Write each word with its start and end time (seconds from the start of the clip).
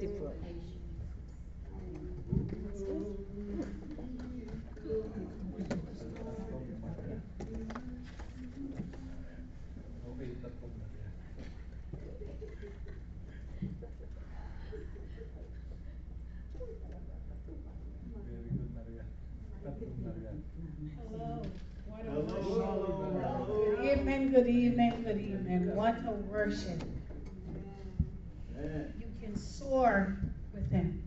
Maria. 0.00 0.30
Hello. 21.10 21.42
Hello. 22.02 23.76
Good 23.76 23.84
evening, 23.84 24.30
good 24.30 24.46
evening, 24.46 25.02
good 25.04 25.20
evening. 25.20 25.74
What 25.74 25.96
a 26.06 26.12
worship. 26.12 26.82
You 28.56 29.10
can 29.20 29.36
soar 29.36 30.16
with 30.52 30.70
him. 30.70 31.02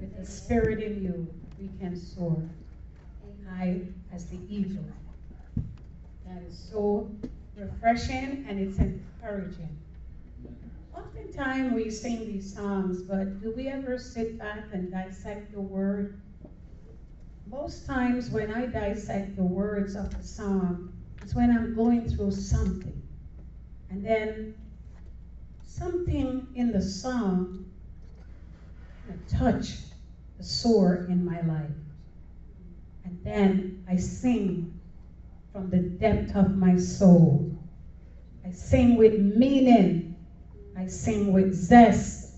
With 0.00 0.16
the 0.16 0.26
spirit 0.26 0.82
in 0.82 1.02
you, 1.02 1.26
can 1.94 2.00
soar. 2.00 2.42
High 3.48 3.82
as 4.12 4.26
the 4.26 4.38
eagle. 4.48 4.84
That 6.26 6.42
is 6.48 6.68
so 6.70 7.10
refreshing 7.56 8.46
and 8.48 8.58
it's 8.58 8.78
encouraging. 8.78 9.76
Oftentimes 10.96 11.72
we 11.72 11.90
sing 11.90 12.20
these 12.20 12.54
songs, 12.54 13.02
but 13.02 13.40
do 13.40 13.52
we 13.54 13.68
ever 13.68 13.98
sit 13.98 14.38
back 14.38 14.64
and 14.72 14.90
dissect 14.90 15.52
the 15.52 15.60
word? 15.60 16.20
Most 17.46 17.86
times 17.86 18.30
when 18.30 18.52
I 18.52 18.66
dissect 18.66 19.36
the 19.36 19.44
words 19.44 19.94
of 19.94 20.16
the 20.16 20.22
song, 20.26 20.92
it's 21.22 21.34
when 21.34 21.50
I'm 21.50 21.76
going 21.76 22.08
through 22.08 22.32
something. 22.32 23.02
And 23.90 24.04
then 24.04 24.54
something 25.62 26.48
in 26.54 26.72
the 26.72 26.82
song 26.82 27.66
touch 29.28 29.76
the 30.38 30.44
sore 30.44 31.06
in 31.08 31.24
my 31.24 31.40
life. 31.42 31.70
And 33.04 33.18
then 33.24 33.84
I 33.88 33.96
sing 33.96 34.80
from 35.52 35.70
the 35.70 35.78
depth 35.78 36.34
of 36.36 36.56
my 36.56 36.76
soul. 36.76 37.58
I 38.44 38.50
sing 38.50 38.96
with 38.96 39.18
meaning. 39.18 40.16
I 40.76 40.86
sing 40.86 41.32
with 41.32 41.54
zest 41.54 42.30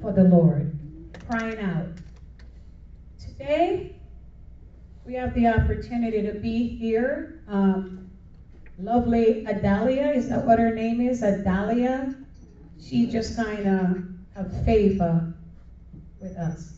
for 0.00 0.12
the 0.12 0.24
Lord, 0.24 0.78
crying 1.26 1.58
out. 1.60 1.88
Today, 3.18 3.86
we 5.04 5.14
have 5.14 5.34
the 5.34 5.48
opportunity 5.48 6.22
to 6.22 6.32
be 6.32 6.68
here. 6.68 7.28
Um, 7.48 8.10
lovely 8.78 9.44
Adalia, 9.46 10.10
is 10.10 10.28
that 10.28 10.44
what 10.44 10.58
her 10.58 10.70
name 10.70 11.00
is? 11.00 11.22
Adalia? 11.22 12.14
She 12.80 13.06
just 13.06 13.36
kind 13.36 13.66
of 13.66 13.98
have 14.34 14.64
favor 14.64 15.22
with 16.20 16.36
us. 16.38 16.77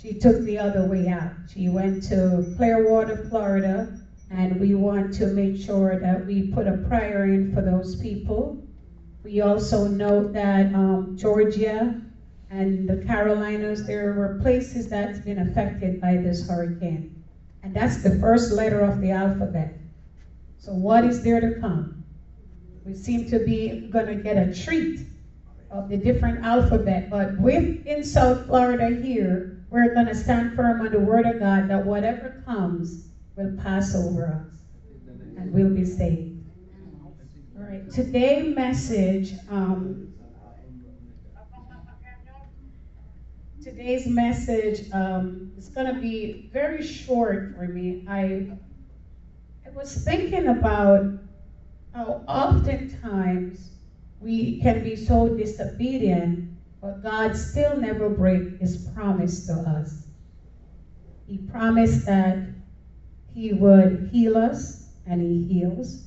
She 0.00 0.14
took 0.14 0.44
the 0.44 0.58
other 0.58 0.84
way 0.84 1.08
out. 1.08 1.32
She 1.46 1.68
went 1.68 2.02
to 2.04 2.44
Clearwater, 2.56 3.16
Florida, 3.16 3.88
and 4.30 4.58
we 4.58 4.74
want 4.74 5.12
to 5.14 5.28
make 5.28 5.56
sure 5.56 5.96
that 5.96 6.24
we 6.24 6.42
put 6.42 6.68
a 6.68 6.74
prayer 6.74 7.26
in 7.26 7.46
for 7.46 7.62
those 7.62 7.96
people. 7.96 8.54
We 9.24 9.40
also 9.40 9.86
note 9.86 10.32
that 10.32 10.72
um, 10.74 11.14
Georgia 11.16 11.92
and 12.50 12.88
the 12.88 12.96
Carolinas, 12.96 13.82
there 13.82 14.14
were 14.14 14.30
places 14.30 14.86
that's 14.88 15.18
been 15.20 15.38
affected 15.38 16.00
by 16.00 16.18
this 16.18 16.42
hurricane. 16.42 17.08
And 17.62 17.74
that's 17.74 17.98
the 17.98 18.12
first 18.12 18.50
letter 18.50 18.82
of 18.82 19.00
the 19.00 19.10
alphabet. 19.10 19.70
So 20.58 20.74
what 20.74 21.04
is 21.04 21.20
there 21.20 21.40
to 21.40 21.50
come? 21.50 21.92
We 22.84 22.94
seem 22.94 23.24
to 23.24 23.40
be 23.40 23.74
to 23.92 24.14
get 24.16 24.38
a 24.38 24.46
treat 24.46 25.06
of 25.70 25.88
the 25.88 25.98
different 25.98 26.38
alphabet, 26.42 27.04
but 27.10 27.30
with 27.36 27.64
in 27.84 28.04
South 28.04 28.38
Florida 28.38 28.90
here, 28.90 29.44
we're 29.70 29.92
going 29.92 30.06
to 30.06 30.14
stand 30.14 30.54
firm 30.56 30.80
on 30.80 30.92
the 30.92 30.98
word 30.98 31.26
of 31.26 31.38
God 31.38 31.68
that 31.68 31.84
whatever 31.84 32.42
comes 32.46 33.08
will 33.36 33.54
pass 33.56 33.94
over 33.94 34.26
us 34.26 34.60
and 35.36 35.52
we'll 35.52 35.74
be 35.74 35.84
saved. 35.84 36.42
All 37.56 37.64
right, 37.64 37.90
today 37.90 38.42
message, 38.42 39.34
um, 39.50 40.14
today's 43.62 44.06
message 44.06 44.90
um, 44.92 45.52
is 45.58 45.68
going 45.68 45.92
to 45.94 46.00
be 46.00 46.48
very 46.52 46.82
short 46.82 47.54
for 47.54 47.68
me. 47.68 48.04
I, 48.08 48.48
I 49.66 49.70
was 49.74 49.94
thinking 50.04 50.48
about 50.48 51.04
how 51.92 52.24
oftentimes 52.26 53.70
we 54.20 54.60
can 54.60 54.82
be 54.82 54.96
so 54.96 55.28
disobedient, 55.28 56.57
but 56.80 57.02
God 57.02 57.36
still 57.36 57.76
never 57.76 58.08
break 58.10 58.44
his 58.58 58.76
promise 58.76 59.40
to 59.40 59.54
us. 59.58 60.06
He 61.26 61.38
promised 61.38 62.06
that 62.06 62.38
he 63.34 63.52
would 63.52 63.92
heal 64.10 64.36
us, 64.36 64.80
and 65.06 65.20
he 65.22 65.38
heals. 65.38 66.00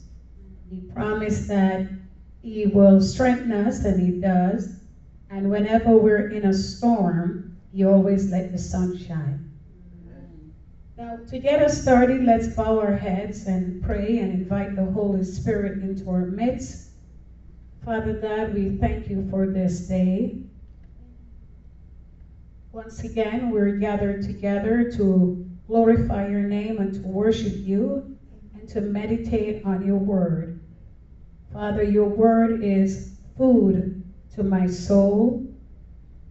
He 0.69 0.79
promised 0.79 1.47
that 1.49 1.81
he 2.41 2.67
will 2.67 3.01
strengthen 3.01 3.51
us, 3.51 3.85
and 3.85 3.99
he 3.99 4.11
does. 4.11 4.71
And 5.29 5.49
whenever 5.49 5.95
we're 5.97 6.19
in 6.19 6.45
a 6.45 6.53
storm, 6.53 7.37
he 7.71 7.83
always 7.83 8.29
let 8.29 8.51
the 8.51 8.59
sun 8.59 8.93
shine. 8.93 9.41
Now, 10.97 11.19
to 11.27 11.39
get 11.39 11.59
us 11.59 11.73
started, 11.73 12.21
let's 12.21 12.47
bow 12.47 12.77
our 12.77 12.91
heads 12.93 13.45
and 13.47 13.79
pray 13.81 14.17
and 14.17 14.31
invite 14.31 14.75
the 14.75 14.87
Holy 14.87 15.23
Spirit 15.23 15.75
into 15.79 16.09
our 16.09 16.25
midst. 16.25 16.79
Father 17.81 18.13
God, 18.13 18.49
we 18.49 18.67
thank 18.67 19.09
you 19.09 19.21
for 19.21 19.47
this 19.47 19.81
day. 19.81 20.31
Once 22.73 23.03
again, 23.03 23.49
we're 23.49 23.69
gathered 23.69 24.21
together 24.21 24.81
to 24.81 25.35
glorify 25.67 26.23
your 26.23 26.41
name 26.41 26.79
and 26.79 26.93
to 26.93 27.05
worship 27.05 27.53
you 27.61 28.01
and 28.55 28.65
to 28.69 28.79
meditate 28.79 29.57
on 29.65 29.81
your 29.81 29.97
word. 29.97 30.49
Father, 31.51 31.83
your 31.83 32.07
word 32.07 32.55
is 32.61 33.01
food 33.35 33.85
to 34.29 34.41
my 34.41 34.65
soul, 34.65 35.35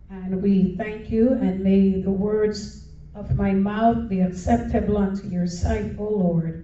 and 0.08 0.40
we 0.40 0.64
thank 0.64 1.10
you, 1.10 1.32
and 1.32 1.62
may 1.62 1.96
the 1.96 2.10
words 2.10 2.70
of 3.14 3.34
my 3.36 3.52
mouth 3.52 3.98
be 4.08 4.20
acceptable 4.20 4.96
unto 4.96 5.28
your 5.28 5.46
sight, 5.46 5.90
O 5.98 6.08
Lord. 6.08 6.54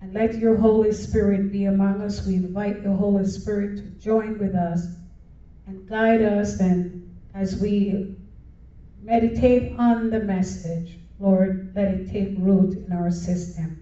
And 0.00 0.14
let 0.14 0.40
your 0.40 0.54
Holy 0.54 0.90
Spirit 0.90 1.50
be 1.50 1.64
among 1.64 2.00
us. 2.00 2.24
We 2.24 2.34
invite 2.34 2.80
the 2.80 2.94
Holy 2.94 3.24
Spirit 3.24 3.76
to 3.76 3.90
join 3.98 4.38
with 4.38 4.54
us 4.54 4.88
and 5.66 5.84
guide 5.86 6.22
us. 6.22 6.56
And 6.58 6.94
as 7.34 7.58
we 7.58 7.98
meditate 9.02 9.64
on 9.78 10.10
the 10.10 10.20
message, 10.20 10.98
Lord, 11.20 11.54
let 11.74 11.88
it 11.88 12.06
take 12.06 12.30
root 12.36 12.76
in 12.86 12.92
our 12.92 13.10
system 13.10 13.76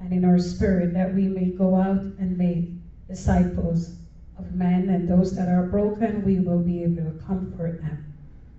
and 0.00 0.12
in 0.14 0.24
our 0.24 0.38
spirit 0.38 0.94
that 0.94 1.12
we 1.12 1.28
may 1.28 1.50
go 1.50 1.76
out 1.76 2.00
and 2.18 2.38
make 2.38 2.64
disciples 3.08 3.92
of 4.38 4.52
men 4.52 4.90
and 4.90 5.08
those 5.08 5.32
that 5.34 5.48
are 5.48 5.62
broken, 5.62 6.22
we 6.22 6.40
will 6.40 6.60
be 6.60 6.82
able 6.84 7.04
to 7.04 7.12
comfort 7.12 7.78
them. 7.80 8.00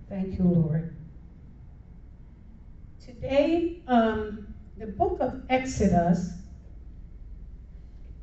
Thank 0.08 0.38
you, 0.38 0.46
Lord. 0.46 0.84
Today, 3.00 3.64
um, 3.88 4.38
the 4.78 4.88
book 4.88 5.20
of 5.20 5.34
Exodus 5.50 6.34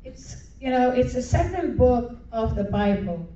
it's 0.04 0.36
you 0.60 0.70
know 0.70 0.90
it's 0.90 1.12
the 1.12 1.22
second 1.22 1.76
book 1.76 2.06
of 2.32 2.54
the 2.54 2.64
bible 2.64 3.26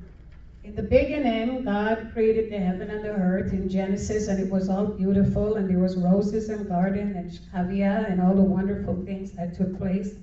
in 0.66 0.75
the 0.75 0.82
beginning 0.82 1.62
god 1.62 2.04
created 2.12 2.50
the 2.50 2.59
heaven 2.60 2.91
and 2.91 3.04
the 3.04 3.09
earth 3.10 3.53
in 3.53 3.69
genesis 3.69 4.28
and 4.28 4.41
it 4.41 4.50
was 4.50 4.69
all 4.69 4.87
beautiful 4.87 5.56
and 5.56 5.71
there 5.71 5.78
was 5.78 5.97
roses 5.97 6.50
and 6.50 6.66
garden 6.66 7.16
and 7.16 7.41
caviar 7.53 8.06
and 8.09 8.21
all 8.21 8.34
the 8.34 8.43
wonderful 8.44 8.97
things 9.06 9.32
that 9.32 9.55
took 9.55 9.72
place. 9.72 10.15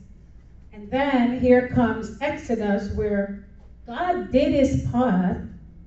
And 0.73 0.89
then 0.91 1.31
here 1.33 1.63
comes 1.63 2.11
exodus 2.21 2.91
where 2.91 3.29
god 3.87 4.31
did 4.31 4.51
his 4.53 4.75
part 4.77 5.37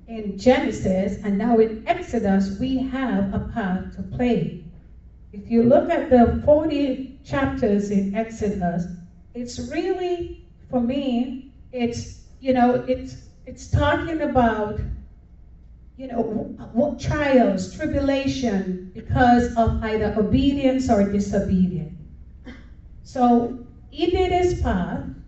in 0.07 0.35
genesis 0.37 1.17
and 1.23 1.37
now 1.37 1.59
in 1.59 1.73
exodus 1.85 2.51
we 2.51 2.77
have 2.79 3.27
a 3.31 3.39
part 3.39 3.83
to 3.91 4.03
play. 4.03 4.53
If 5.33 5.49
you 5.51 5.63
look 5.63 5.89
at 5.89 6.09
the 6.09 6.27
40 6.27 6.97
chapters 7.23 7.91
in 7.91 8.09
exodus 8.13 8.89
it's 9.35 9.59
really 9.59 10.25
for 10.69 10.81
me, 10.81 11.31
it's 11.71 12.07
you 12.41 12.53
know, 12.53 12.77
it's 12.85 13.17
it's 13.47 13.67
talking 13.67 14.21
about 14.21 14.79
you 15.97 16.07
know 16.07 16.51
what 16.71 16.99
trials, 16.99 17.67
tribulation 17.67 18.79
because 18.93 19.49
of 19.55 19.75
either 19.81 20.11
obedience 20.15 20.89
or 20.89 21.03
disobedience. 21.03 21.91
So 23.03 23.53
he 23.91 24.07
did 24.07 24.31
his 24.31 24.53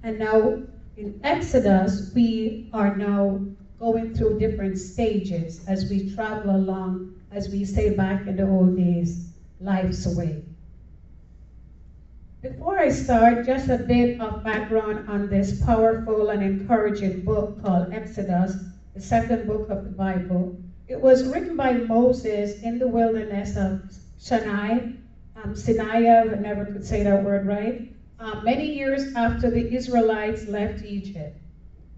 and 0.04 0.20
now 0.20 0.56
in 0.98 1.14
Exodus 1.24 2.04
we 2.14 2.54
are 2.74 2.92
now 2.92 3.40
going 3.80 4.12
through 4.12 4.36
different 4.36 4.78
stages 4.78 5.62
as 5.68 5.88
we 5.88 6.02
travel 6.02 6.56
along, 6.56 7.02
as 7.32 7.50
we 7.50 7.64
say 7.66 7.90
back 7.90 8.28
in 8.28 8.36
the 8.38 8.44
old 8.44 8.76
days, 8.76 9.34
life's 9.60 10.08
way. 10.08 10.49
Before 12.42 12.78
I 12.80 12.90
start, 12.90 13.46
just 13.46 13.70
a 13.70 13.78
bit 13.78 14.10
of 14.20 14.44
background 14.44 15.00
on 15.08 15.28
this 15.28 15.52
powerful 15.52 16.30
and 16.30 16.42
encouraging 16.42 17.24
book 17.24 17.62
called 17.62 17.86
Exodus, 17.92 18.58
the 18.94 19.02
second 19.02 19.46
book 19.46 19.70
of 19.70 19.84
the 19.84 19.90
Bible. 19.90 20.50
It 20.88 21.02
was 21.02 21.26
written 21.26 21.58
by 21.58 21.76
Moses 21.76 22.56
in 22.62 22.78
the 22.78 22.88
wilderness 22.88 23.58
of 23.58 23.76
Sinai, 24.18 24.80
um, 25.36 25.56
Sinai, 25.56 26.08
I 26.08 26.24
never 26.24 26.66
could 26.66 26.84
say 26.84 27.04
that 27.04 27.20
word 27.20 27.44
right, 27.46 27.76
uh, 28.20 28.36
many 28.36 28.68
years 28.70 29.08
after 29.16 29.50
the 29.50 29.66
Israelites 29.70 30.46
left 30.48 30.82
Egypt. 30.82 31.36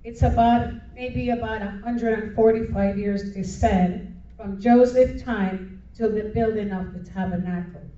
It's 0.04 0.24
about 0.24 0.64
maybe 0.92 1.30
about 1.30 1.62
145 1.62 2.98
years, 2.98 3.24
said, 3.44 4.02
from 4.38 4.58
Joseph's 4.58 5.14
time 5.14 5.62
to 5.96 6.10
the 6.10 6.24
building 6.24 6.72
of 6.72 6.92
the 6.92 7.00
tabernacle. 7.00 7.90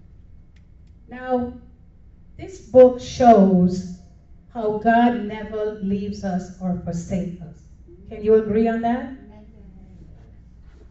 Now, 1.07 1.47
this 2.37 2.59
book 2.59 2.99
shows 2.99 3.99
how 4.53 4.77
God 4.79 5.25
never 5.25 5.79
leaves 5.83 6.23
us 6.23 6.59
or 6.61 6.79
forsakes 6.83 7.41
us. 7.41 7.57
Can 8.09 8.23
you 8.23 8.35
agree 8.35 8.67
on 8.67 8.81
that? 8.81 9.09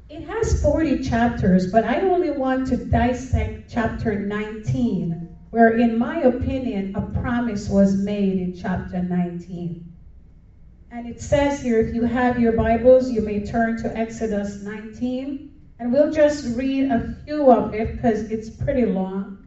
It 0.09 0.29
has 0.29 0.61
40 0.61 1.03
chapters, 1.03 1.73
but 1.73 1.85
I 1.85 2.01
only 2.01 2.31
want 2.31 2.67
to 2.69 2.77
dissect 2.77 3.71
chapter 3.71 4.19
19, 4.19 5.37
where, 5.51 5.71
in 5.79 5.99
my 5.99 6.19
opinion, 6.19 6.95
a 6.95 7.01
promise 7.01 7.69
was 7.69 7.97
made 7.97 8.39
in 8.39 8.55
chapter 8.55 9.03
19. 9.03 9.93
And 10.91 11.07
it 11.07 11.23
says 11.23 11.63
here, 11.63 11.81
if 11.81 11.95
you 11.95 12.03
have 12.03 12.39
your 12.39 12.53
Bibles, 12.53 13.11
you 13.11 13.23
may 13.23 13.45
turn 13.47 13.79
to 13.79 13.97
Exodus 13.97 14.63
19, 14.63 15.51
and 15.79 15.91
we'll 15.91 16.13
just 16.13 16.45
read 16.57 16.91
a 16.91 17.17
few 17.25 17.51
of 17.51 17.73
it 17.73 17.93
because 17.93 18.31
it's 18.31 18.51
pretty 18.51 18.85
long, 18.85 19.42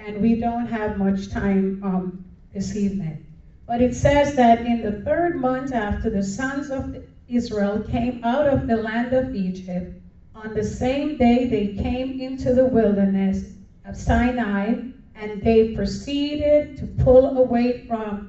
and 0.00 0.22
we 0.22 0.34
don't 0.34 0.66
have 0.66 0.94
much 0.94 1.28
time 1.28 1.76
um, 1.82 2.12
this 2.52 2.76
evening. 2.76 3.20
But 3.66 3.80
it 3.82 3.94
says 3.94 4.34
that 4.34 4.60
in 4.64 4.80
the 4.80 4.92
third 4.92 5.34
month 5.34 5.72
after 5.72 6.10
the 6.10 6.22
sons 6.22 6.70
of 6.70 6.84
Israel 7.28 7.78
came 7.78 8.18
out 8.22 8.46
of 8.46 8.66
the 8.66 8.76
land 8.76 9.12
of 9.14 9.34
Egypt, 9.34 9.86
on 10.34 10.54
the 10.54 10.64
same 10.64 11.16
day 11.16 11.44
they 11.46 11.66
came 11.68 12.12
into 12.18 12.52
the 12.52 12.66
wilderness 12.66 13.44
of 13.84 13.96
Sinai, 13.96 14.74
and 15.14 15.40
they 15.42 15.64
proceeded 15.64 16.74
to 16.76 16.86
pull 16.88 17.30
away 17.34 17.74
from 17.74 18.24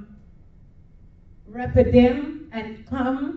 Rephidim 1.45 2.35
and 2.51 2.73
come 2.85 3.35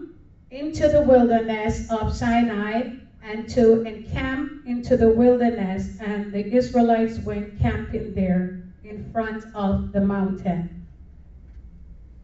into 0.50 0.88
the 0.88 1.02
wilderness 1.02 1.82
of 1.88 2.10
Sinai 2.10 2.84
and 3.25 3.49
to 3.50 3.82
encamp 3.85 4.50
into 4.67 4.97
the 4.97 5.09
wilderness. 5.09 5.99
And 6.00 6.32
the 6.32 6.44
Israelites 6.55 7.19
went 7.21 7.59
camping 7.59 8.15
there 8.15 8.50
in 8.85 8.99
front 9.12 9.44
of 9.55 9.93
the 9.93 10.00
mountain. 10.00 10.87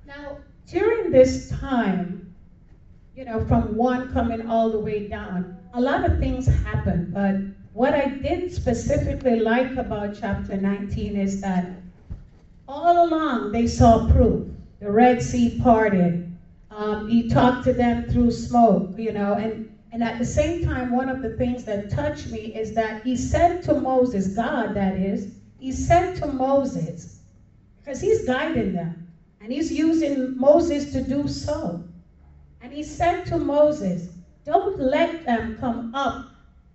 Now, 0.06 0.36
during 0.66 1.10
this 1.10 1.48
time, 1.48 2.20
you 3.16 3.24
know, 3.24 3.40
from 3.40 3.76
one 3.76 4.04
coming 4.06 4.42
all 4.42 4.68
the 4.68 4.78
way 4.78 5.00
down, 5.00 5.44
a 5.74 5.80
lot 5.80 6.04
of 6.04 6.18
things 6.18 6.46
happened, 6.46 7.12
but 7.12 7.34
what 7.72 7.94
I 7.94 8.06
did 8.06 8.50
specifically 8.50 9.36
like 9.36 9.76
about 9.76 10.12
chapter 10.12 10.56
19 10.56 11.16
is 11.16 11.38
that 11.38 11.64
all 12.68 13.08
along 13.08 13.52
they 13.52 13.66
saw 13.66 13.98
proof. 13.98 14.40
The 14.80 14.90
Red 14.90 15.22
Sea 15.22 15.48
parted. 15.48 16.14
Um, 16.70 17.00
he 17.08 17.22
talked 17.22 17.64
to 17.64 17.72
them 17.72 18.02
through 18.02 18.30
smoke, 18.30 18.84
you 18.96 19.12
know, 19.12 19.34
and, 19.34 19.56
and 19.92 20.02
at 20.04 20.18
the 20.18 20.24
same 20.24 20.58
time, 20.58 20.90
one 20.90 21.08
of 21.08 21.20
the 21.20 21.28
things 21.30 21.64
that 21.64 21.88
touched 21.88 22.28
me 22.28 22.50
is 22.54 22.72
that 22.72 22.98
he 22.98 23.16
said 23.16 23.60
to 23.62 23.74
Moses, 23.74 24.28
God 24.28 24.74
that 24.74 24.94
is, 24.94 25.28
he 25.58 25.72
said 25.72 26.14
to 26.14 26.26
Moses, 26.26 27.20
because 27.76 28.00
he's 28.00 28.20
guiding 28.20 28.72
them, 28.72 28.98
and 29.40 29.52
he's 29.52 29.70
using 29.70 30.32
Moses 30.36 30.86
to 30.86 31.00
do 31.00 31.26
so. 31.28 31.78
And 32.60 32.72
he 32.72 32.82
said 32.82 33.24
to 33.26 33.38
Moses, 33.38 34.08
don't 34.44 34.78
let 34.78 35.10
them 35.24 35.50
come 35.50 35.82
up 35.92 36.14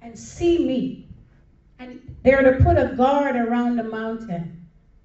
and 0.02 0.18
see 0.18 0.58
me. 0.58 0.96
And 1.80 1.98
they're 2.24 2.44
to 2.44 2.52
put 2.54 2.78
a 2.78 2.86
guard 2.86 3.36
around 3.36 3.76
the 3.76 3.84
mountain. 3.84 4.52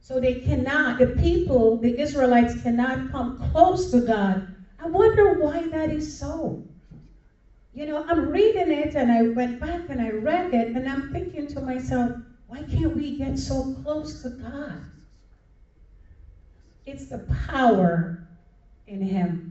So 0.01 0.21
they 0.21 0.35
cannot, 0.35 0.99
the 0.99 1.07
people, 1.07 1.77
the 1.77 1.99
Israelites 2.01 2.55
cannot 2.55 3.05
come 3.07 3.33
close 3.33 3.87
to 3.89 4.01
God. 4.01 4.41
I 4.79 4.87
wonder 4.87 5.29
why 5.29 5.67
that 5.69 5.91
is 5.91 6.05
so. 6.05 6.57
You 7.73 7.85
know, 7.87 8.01
I'm 8.07 8.27
reading 8.29 8.71
it 8.71 8.95
and 8.97 9.11
I 9.13 9.23
went 9.23 9.59
back 9.59 9.83
and 9.89 10.01
I 10.01 10.11
read 10.11 10.53
it 10.53 10.69
and 10.73 10.89
I'm 10.89 11.03
thinking 11.03 11.47
to 11.49 11.61
myself, 11.61 12.13
why 12.47 12.63
can't 12.63 12.93
we 12.95 13.11
get 13.13 13.37
so 13.39 13.65
close 13.65 14.15
to 14.17 14.31
God? 14.31 14.83
It's 16.85 17.07
the 17.07 17.19
power 17.19 18.13
in 18.87 19.03
Him. 19.03 19.45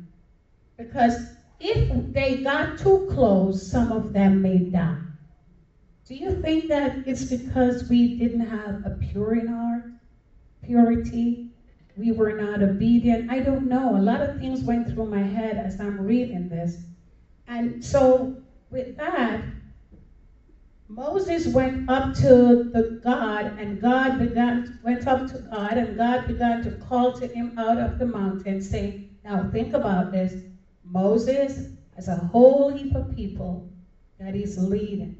Because 0.77 1.19
if 1.60 1.88
they 2.13 2.36
got 2.36 2.75
too 2.75 3.00
close, 3.07 3.57
some 3.57 3.92
of 3.92 4.12
them 4.13 4.42
may 4.42 4.60
die. 4.60 5.07
Do 6.06 6.15
you 6.15 6.31
think 6.31 6.68
that 6.68 6.94
it's 7.04 7.24
because 7.24 7.83
we 7.88 8.07
didn't 8.07 8.42
have 8.42 8.77
a 8.83 8.89
pure 8.92 9.36
in 9.36 9.48
heart? 9.48 9.83
Purity? 10.62 11.38
We 11.95 12.12
were 12.12 12.33
not 12.33 12.62
obedient? 12.62 13.24
I 13.27 13.39
don't 13.39 13.68
know. 13.68 13.95
A 13.95 14.00
lot 14.00 14.22
of 14.22 14.31
things 14.31 14.63
went 14.63 14.88
through 14.88 15.06
my 15.06 15.24
head 15.24 15.57
as 15.57 15.80
I'm 15.80 16.00
reading 16.00 16.48
this. 16.48 16.80
And 17.50 17.74
so, 17.81 18.30
with 18.72 18.88
that, 18.98 19.42
Moses 20.88 21.48
went 21.48 21.78
up 21.88 22.12
to 22.13 22.60
the 22.72 22.86
God, 23.01 23.50
and 23.57 23.80
God 23.80 24.18
began 24.18 24.62
went 24.84 25.07
up 25.07 25.25
to 25.28 25.40
God, 25.40 25.78
and 25.78 25.96
God 25.96 26.25
began 26.25 26.60
to 26.62 26.72
call 26.72 27.12
to 27.12 27.28
him 27.28 27.51
out 27.57 27.80
of 27.80 27.98
the 27.98 28.06
mountain, 28.06 28.62
saying, 28.62 28.96
Now 29.25 29.42
think 29.42 29.74
about 29.74 30.12
this. 30.12 30.38
Moses 30.84 31.63
has 31.96 32.10
a 32.10 32.18
whole 32.18 32.69
heap 32.69 32.96
of 32.96 33.10
people 33.10 33.63
that 34.19 34.36
he's 34.36 34.57
leading. 34.57 35.13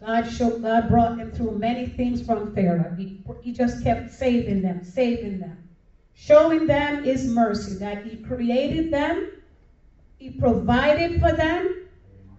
God 0.00 0.26
showed, 0.26 0.60
God 0.60 0.86
brought 0.88 1.14
him 1.14 1.30
through 1.30 1.52
many 1.52 1.86
things 1.86 2.20
from 2.20 2.46
Pharaoh. 2.46 2.90
He, 2.94 3.08
he 3.40 3.52
just 3.52 3.80
kept 3.80 4.08
saving 4.10 4.62
them, 4.62 4.82
saving 4.82 5.38
them, 5.38 5.60
showing 6.14 6.66
them 6.66 6.98
his 7.02 7.26
mercy 7.26 7.74
that 7.76 7.98
he 7.98 8.16
created 8.16 8.90
them, 8.90 9.22
he 10.18 10.30
provided 10.30 11.20
for 11.20 11.32
them, 11.32 11.88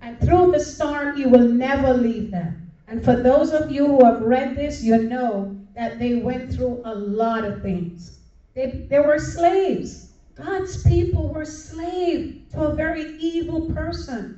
and 0.02 0.20
through 0.20 0.52
the 0.52 0.60
storm, 0.60 1.16
he 1.16 1.26
will 1.26 1.48
never 1.48 1.94
leave 1.94 2.32
them. 2.32 2.72
And 2.88 3.04
for 3.04 3.16
those 3.16 3.52
of 3.52 3.72
you 3.72 3.88
who 3.88 4.06
have 4.06 4.22
read 4.22 4.56
this, 4.56 4.84
you 4.84 4.98
know 4.98 5.56
that 5.76 6.00
they 6.00 6.16
went 6.16 6.54
through 6.54 6.82
a 6.86 6.96
lot 6.96 7.44
of 7.44 7.62
things. 7.62 8.20
They, 8.54 8.68
they 8.90 9.00
were 9.00 9.20
slaves. 9.20 10.14
God's 10.36 10.84
people 10.84 11.30
were 11.30 11.46
slaves 11.46 12.52
to 12.54 12.64
a 12.64 12.76
very 12.76 13.18
evil 13.18 13.62
person. 13.74 14.36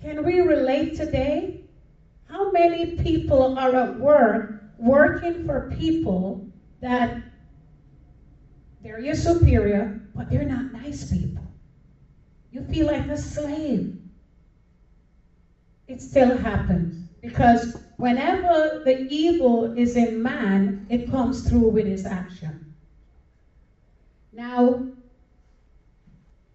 Can 0.00 0.24
we 0.24 0.40
relate 0.40 0.96
today? 0.96 1.60
How 2.28 2.50
many 2.50 2.96
people 2.96 3.58
are 3.58 3.74
at 3.74 3.98
work 3.98 4.62
working 4.78 5.46
for 5.46 5.60
people 5.78 6.46
that 6.80 7.10
they're 8.82 9.00
your 9.00 9.14
superior, 9.14 10.00
but 10.14 10.28
they're 10.28 10.44
not 10.44 10.72
nice 10.72 11.04
people? 11.04 11.45
You 12.56 12.62
feel 12.62 12.86
like 12.86 13.10
a 13.10 13.18
slave. 13.18 13.86
It 15.86 16.00
still 16.00 16.36
happens 16.36 17.04
because 17.20 17.76
whenever 17.98 18.80
the 18.82 19.04
evil 19.06 19.68
is 19.74 19.94
in 19.94 20.22
man, 20.22 20.86
it 20.88 21.06
comes 21.06 21.42
through 21.42 21.68
with 21.68 21.86
his 21.86 22.06
action. 22.06 22.64
Now, 24.32 24.80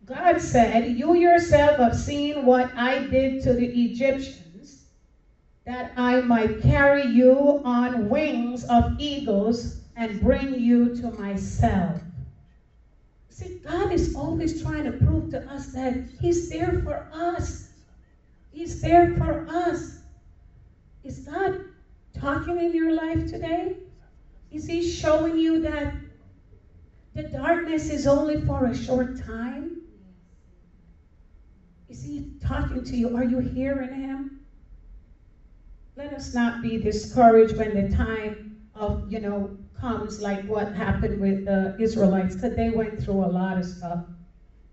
God 0.04 0.42
said, 0.42 0.88
You 0.88 1.14
yourself 1.14 1.78
have 1.78 1.96
seen 1.96 2.46
what 2.46 2.72
I 2.76 2.98
did 2.98 3.40
to 3.42 3.54
the 3.54 3.68
Egyptians, 3.68 4.88
that 5.66 5.92
I 5.96 6.20
might 6.22 6.58
carry 6.58 7.04
you 7.04 7.62
on 7.64 8.10
wings 8.10 8.64
of 8.64 8.90
eagles 8.98 9.78
and 9.96 10.20
bring 10.20 10.56
you 10.56 10.90
to 10.90 11.12
myself. 11.12 12.11
See, 13.32 13.54
God 13.64 13.92
is 13.92 14.12
always 14.16 14.54
trying 14.54 14.86
to 14.86 14.92
prove 14.92 15.30
to 15.32 15.42
us 15.50 15.68
that 15.70 15.98
He's 16.22 16.50
there 16.50 16.74
for 16.74 17.02
us. 17.12 17.70
He's 18.52 18.82
there 18.82 19.08
for 19.08 19.40
us. 19.48 20.02
Is 21.04 21.20
God 21.20 21.58
talking 22.14 22.60
in 22.60 22.76
your 22.76 22.92
life 22.92 23.26
today? 23.26 23.76
Is 24.52 24.68
He 24.68 24.82
showing 24.82 25.38
you 25.38 25.60
that 25.60 25.90
the 27.16 27.24
darkness 27.24 27.90
is 27.92 28.08
only 28.08 28.38
for 28.38 28.66
a 28.68 28.74
short 28.74 29.16
time? 29.16 29.72
Is 31.90 32.04
he 32.04 32.24
talking 32.42 32.84
to 32.86 32.98
you? 32.98 33.10
Are 33.14 33.24
you 33.24 33.40
hearing 33.40 33.94
him? 33.94 34.30
Let 35.98 36.12
us 36.14 36.34
not 36.34 36.62
be 36.62 36.78
discouraged 36.78 37.56
when 37.56 37.74
the 37.74 37.84
time 37.84 38.40
of, 38.76 38.98
you 39.08 39.20
know, 39.20 39.52
comes 39.82 40.20
like 40.20 40.44
what 40.46 40.70
happened 40.74 41.20
with 41.20 41.40
the 41.46 41.74
Israelites, 41.78 42.36
because 42.36 42.54
they 42.56 42.70
went 42.70 42.98
through 42.98 43.24
a 43.24 43.32
lot 43.42 43.58
of 43.58 43.66
stuff. 43.66 44.00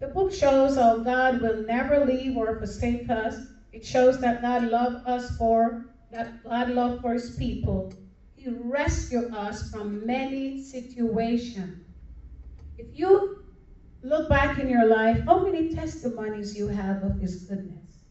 The 0.00 0.08
book 0.08 0.30
shows 0.30 0.76
how 0.76 0.96
God 0.96 1.36
will 1.36 1.54
never 1.56 1.98
leave 1.98 2.36
or 2.36 2.52
forsake 2.52 3.08
us. 3.10 3.48
It 3.72 3.84
shows 3.84 4.18
that 4.18 4.40
God 4.40 4.62
loved 4.62 4.96
us 5.04 5.30
for, 5.38 5.74
that 6.10 6.28
God 6.44 6.68
loved 6.68 6.96
for 7.00 7.14
his 7.14 7.30
people. 7.30 7.86
He 8.36 8.48
rescued 8.48 9.24
us 9.32 9.62
from 9.62 10.06
many 10.06 10.54
situations. 10.56 11.76
If 12.78 12.88
you 12.92 13.20
look 14.02 14.28
back 14.28 14.58
in 14.58 14.68
your 14.68 14.84
life, 14.84 15.20
how 15.26 15.38
many 15.38 15.62
testimonies 15.64 16.54
you 16.54 16.68
have 16.68 17.02
of 17.02 17.16
his 17.18 17.36
goodness? 17.36 18.04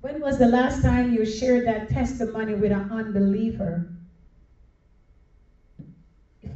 When 0.00 0.20
was 0.20 0.38
the 0.38 0.46
last 0.46 0.80
time 0.80 1.10
you 1.10 1.24
shared 1.24 1.64
that 1.66 1.88
testimony 1.88 2.54
with 2.54 2.72
an 2.72 2.82
unbeliever? 2.90 3.84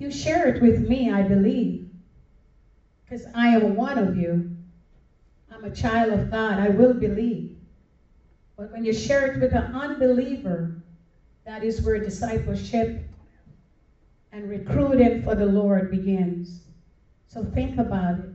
You 0.00 0.11
share 0.11 0.47
it 0.47 0.61
with 0.61 0.80
me, 0.80 1.11
I 1.11 1.23
believe. 1.23 1.76
Because 3.04 3.26
I 3.35 3.49
am 3.49 3.76
one 3.76 3.99
of 3.99 4.16
you. 4.16 4.47
I'm 5.50 5.64
a 5.64 5.71
child 5.71 6.11
of 6.11 6.30
God. 6.30 6.59
I 6.59 6.71
will 6.71 6.95
believe. 6.95 7.49
But 8.57 8.73
when 8.73 8.85
you 8.85 8.92
share 8.92 9.26
it 9.26 9.38
with 9.38 9.52
an 9.54 9.66
unbeliever, 9.73 10.73
that 11.45 11.62
is 11.62 11.83
where 11.83 11.99
discipleship 11.99 12.88
and 14.33 14.49
recruiting 14.49 15.16
for 15.19 15.35
the 15.37 15.47
Lord 15.47 15.90
begins. 15.90 16.62
So 17.26 17.45
think 17.45 17.78
about 17.78 18.16
it. 18.19 18.30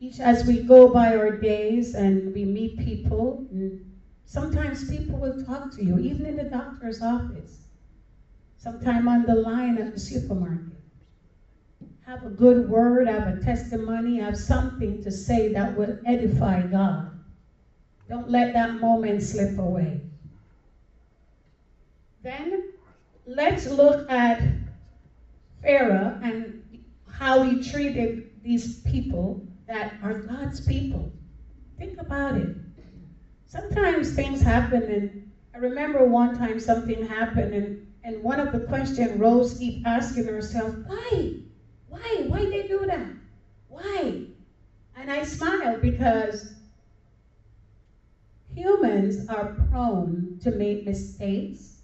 Each 0.00 0.20
as 0.20 0.44
we 0.44 0.58
go 0.58 0.88
by 0.88 1.14
our 1.14 1.30
days 1.30 1.94
and 1.94 2.32
we 2.32 2.44
meet 2.46 2.76
people, 2.76 3.38
sometimes 4.24 4.84
people 4.84 5.18
will 5.18 5.32
talk 5.32 5.70
to 5.70 5.82
you, 5.82 5.98
even 5.98 6.26
in 6.26 6.36
the 6.36 6.44
doctor's 6.44 7.02
office, 7.02 7.69
sometime 8.60 9.08
on 9.08 9.24
the 9.26 9.34
line 9.34 9.78
at 9.78 9.92
the 9.92 10.00
supermarket. 10.00 10.78
Have 12.06 12.24
a 12.24 12.30
good 12.30 12.58
word, 12.58 13.06
have 13.06 13.26
a 13.26 13.32
testimony, 13.32 14.18
have 14.18 14.36
something 14.36 14.98
to 14.98 15.12
say 15.12 15.48
that 15.48 15.72
will 15.72 15.94
edify 16.04 16.64
God. 16.64 17.10
Don't 18.08 18.28
let 18.28 18.52
that 18.54 18.70
moment 18.70 19.22
slip 19.22 19.58
away. 19.58 20.00
Then 22.22 22.60
let's 23.26 23.66
look 23.66 24.02
at 24.08 24.40
Pharaoh 25.62 26.12
and 26.20 26.52
how 27.08 27.40
he 27.42 27.56
treated 27.56 28.12
these 28.42 28.68
people 28.84 29.38
that 29.68 29.90
are 30.02 30.14
God's 30.14 30.60
people. 30.60 31.10
Think 31.78 31.98
about 31.98 32.36
it. 32.36 32.50
Sometimes 33.46 34.10
things 34.12 34.42
happen, 34.42 34.90
and 34.90 35.12
I 35.54 35.58
remember 35.58 36.04
one 36.04 36.32
time 36.34 36.58
something 36.58 37.02
happened, 37.02 37.54
and, 37.54 37.72
and 38.02 38.22
one 38.22 38.40
of 38.40 38.50
the 38.50 38.58
questions 38.60 39.12
Rose 39.12 39.52
keep 39.54 39.76
asking 39.84 40.26
herself, 40.26 40.74
why? 40.84 41.32
Why? 41.86 42.22
Why 42.26 42.46
they 42.50 42.62
do 42.62 42.86
that? 42.86 43.10
Why? 43.68 44.22
And 44.94 45.10
I 45.10 45.22
smile 45.22 45.76
because 45.76 46.52
humans 48.54 49.20
are 49.28 49.44
prone 49.44 50.32
to 50.40 50.50
make 50.50 50.84
mistakes. 50.84 51.82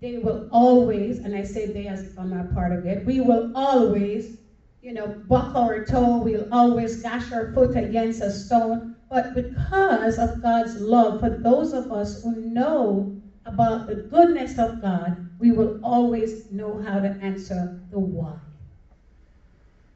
They 0.00 0.18
will 0.18 0.40
always, 0.50 1.18
and 1.20 1.34
I 1.34 1.42
say 1.42 1.66
they 1.66 1.86
as 1.86 2.04
if 2.04 2.12
I'm 2.18 2.30
not 2.30 2.48
part 2.48 2.72
of 2.72 2.84
it, 2.84 3.04
we 3.04 3.20
will 3.20 3.42
always, 3.54 4.36
you 4.80 4.92
know, 4.92 5.08
buck 5.08 5.54
our 5.54 5.78
toe, 5.78 6.18
we'll 6.18 6.44
always 6.50 6.96
dash 6.96 7.32
our 7.32 7.44
foot 7.44 7.74
against 7.74 8.20
a 8.20 8.30
stone. 8.30 8.78
But 9.08 9.32
because 9.32 10.18
of 10.18 10.40
God's 10.40 10.76
love, 10.76 11.16
for 11.18 11.30
those 11.30 11.72
of 11.72 11.90
us 11.90 12.16
who 12.22 12.32
know 12.32 13.06
about 13.46 13.86
the 13.86 13.96
goodness 13.96 14.58
of 14.58 14.80
God, 14.80 15.16
we 15.38 15.52
will 15.52 15.78
always 15.82 16.50
know 16.50 16.78
how 16.78 17.00
to 17.00 17.14
answer 17.22 17.72
the 17.90 17.98
why. 17.98 18.34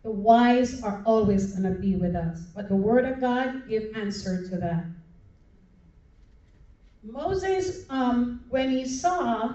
The 0.02 0.11
whys 0.11 0.83
are 0.83 1.02
always 1.05 1.52
going 1.52 1.64
to 1.64 1.81
be 1.81 1.97
with 1.97 2.14
us. 2.14 2.49
But 2.55 2.69
the 2.69 2.76
Word 2.76 3.05
of 3.05 3.21
God 3.21 3.69
give 3.69 3.85
answer 3.95 4.38
to 4.50 4.57
that. 4.59 4.85
Moses, 7.02 7.87
um, 7.90 8.40
when 8.50 8.71
he 8.71 8.85
saw, 8.85 9.52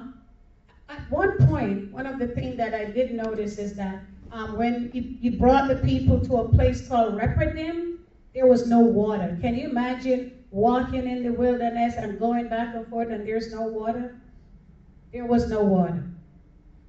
at 0.89 1.09
one 1.09 1.37
point, 1.47 1.91
one 1.91 2.05
of 2.05 2.19
the 2.19 2.27
things 2.27 2.57
that 2.57 2.73
I 2.73 2.85
did 2.85 3.11
notice 3.11 3.57
is 3.57 3.73
that 3.75 3.99
um, 4.31 4.55
when 4.55 4.89
he, 4.91 5.05
he, 5.21 5.29
brought 5.29 5.67
the 5.67 5.75
people 5.75 6.19
to 6.19 6.37
a 6.37 6.43
place 6.43 6.81
called 6.81 7.15
Rephidim, 7.15 7.93
there 8.33 8.47
was 8.47 8.65
no 8.65 8.79
water. 8.81 9.35
Can 9.41 9.55
you 9.55 9.65
imagine 9.65 10.27
walking 10.53 11.07
in 11.07 11.23
the 11.23 11.33
wilderness 11.33 11.97
and 11.97 12.17
going 12.17 12.47
back 12.47 12.73
and 12.73 12.87
forth 12.87 13.11
and 13.11 13.25
there's 13.25 13.49
no 13.49 13.63
water? 13.63 14.11
There 15.11 15.25
was 15.25 15.47
no 15.47 15.63
water. 15.63 16.05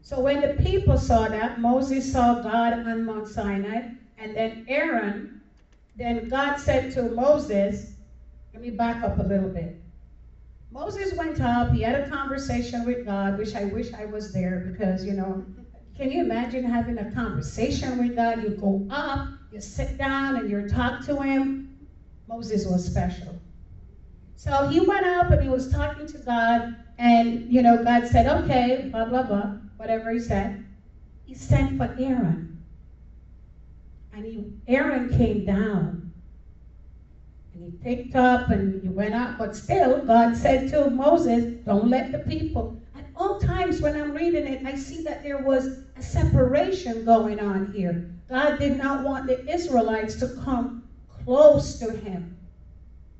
So 0.02 0.20
when 0.20 0.40
the 0.40 0.48
people 0.48 0.96
saw 0.98 1.28
that, 1.28 1.54
Moses 1.56 2.04
saw 2.04 2.34
God 2.34 2.74
on 2.84 3.02
Mount 3.04 3.26
Sinai, 3.28 3.82
and 4.18 4.34
then 4.34 4.54
Aaron, 4.66 5.28
then 5.96 6.26
God 6.28 6.58
said 6.58 6.88
to 6.90 7.08
Moses, 7.08 7.94
let 8.52 8.60
me 8.62 8.70
back 8.70 9.02
up 9.02 9.18
a 9.18 9.22
little 9.22 9.48
bit. 9.48 9.72
Moses 10.70 11.12
went 11.12 11.40
up, 11.40 11.70
he 11.70 11.82
had 11.82 11.94
a 11.96 12.00
conversation 12.00 12.84
with 12.84 13.02
God, 13.04 13.36
which 13.36 13.54
I 13.54 13.64
wish 13.64 13.92
I 13.94 14.04
was 14.06 14.30
there 14.30 14.58
because, 14.58 15.04
you 15.04 15.14
know, 15.14 15.44
can 15.94 16.10
you 16.10 16.20
imagine 16.20 16.64
having 16.64 16.98
a 16.98 17.06
conversation 17.06 17.96
with 17.96 18.14
God? 18.14 18.40
You 18.40 18.50
go 18.50 18.80
up, 18.90 19.20
you 19.50 19.60
sit 19.60 19.96
down, 19.98 20.36
and 20.36 20.48
you 20.48 20.62
talk 20.62 21.00
to 21.00 21.20
him. 21.22 21.52
Moses 22.28 22.66
was 22.66 22.82
special. 22.82 23.36
So 24.36 24.62
he 24.62 24.80
went 24.80 25.06
up 25.06 25.30
and 25.30 25.42
he 25.42 25.48
was 25.48 25.66
talking 25.66 26.06
to 26.06 26.18
God, 26.18 26.64
and, 26.98 27.40
you 27.46 27.62
know, 27.62 27.78
God 27.78 28.06
said, 28.06 28.26
okay, 28.26 28.82
blah, 28.90 29.04
blah, 29.04 29.22
blah 29.22 29.48
whatever 29.76 30.10
he 30.10 30.20
said, 30.20 30.52
he 31.24 31.34
sent 31.34 31.76
for 31.76 31.88
Aaron. 31.96 32.46
And 34.12 34.26
he, 34.26 34.44
Aaron 34.68 35.06
came 35.06 35.42
down. 35.42 35.98
And 37.52 37.62
he 37.62 37.72
picked 37.80 38.16
up 38.16 38.48
and 38.50 38.80
he 38.80 38.88
went 38.88 39.14
up. 39.14 39.34
But 39.36 39.54
still, 39.54 39.98
God 39.98 40.36
said 40.36 40.66
to 40.68 40.88
Moses, 40.88 41.46
don't 41.66 41.88
let 41.90 42.10
the 42.12 42.18
people. 42.18 42.68
At 42.94 43.06
all 43.16 43.34
times 43.34 43.80
when 43.82 43.96
I'm 43.96 44.12
reading 44.12 44.46
it, 44.46 44.60
I 44.64 44.74
see 44.74 45.00
that 45.00 45.22
there 45.22 45.38
was 45.38 45.70
a 45.96 46.02
separation 46.02 47.02
going 47.02 47.40
on 47.40 47.64
here. 47.64 47.96
God 48.28 48.58
did 48.58 48.72
not 48.72 49.00
want 49.00 49.26
the 49.26 49.38
Israelites 49.46 50.14
to 50.16 50.28
come 50.28 50.72
close 51.08 51.74
to 51.76 51.92
him. 51.92 52.30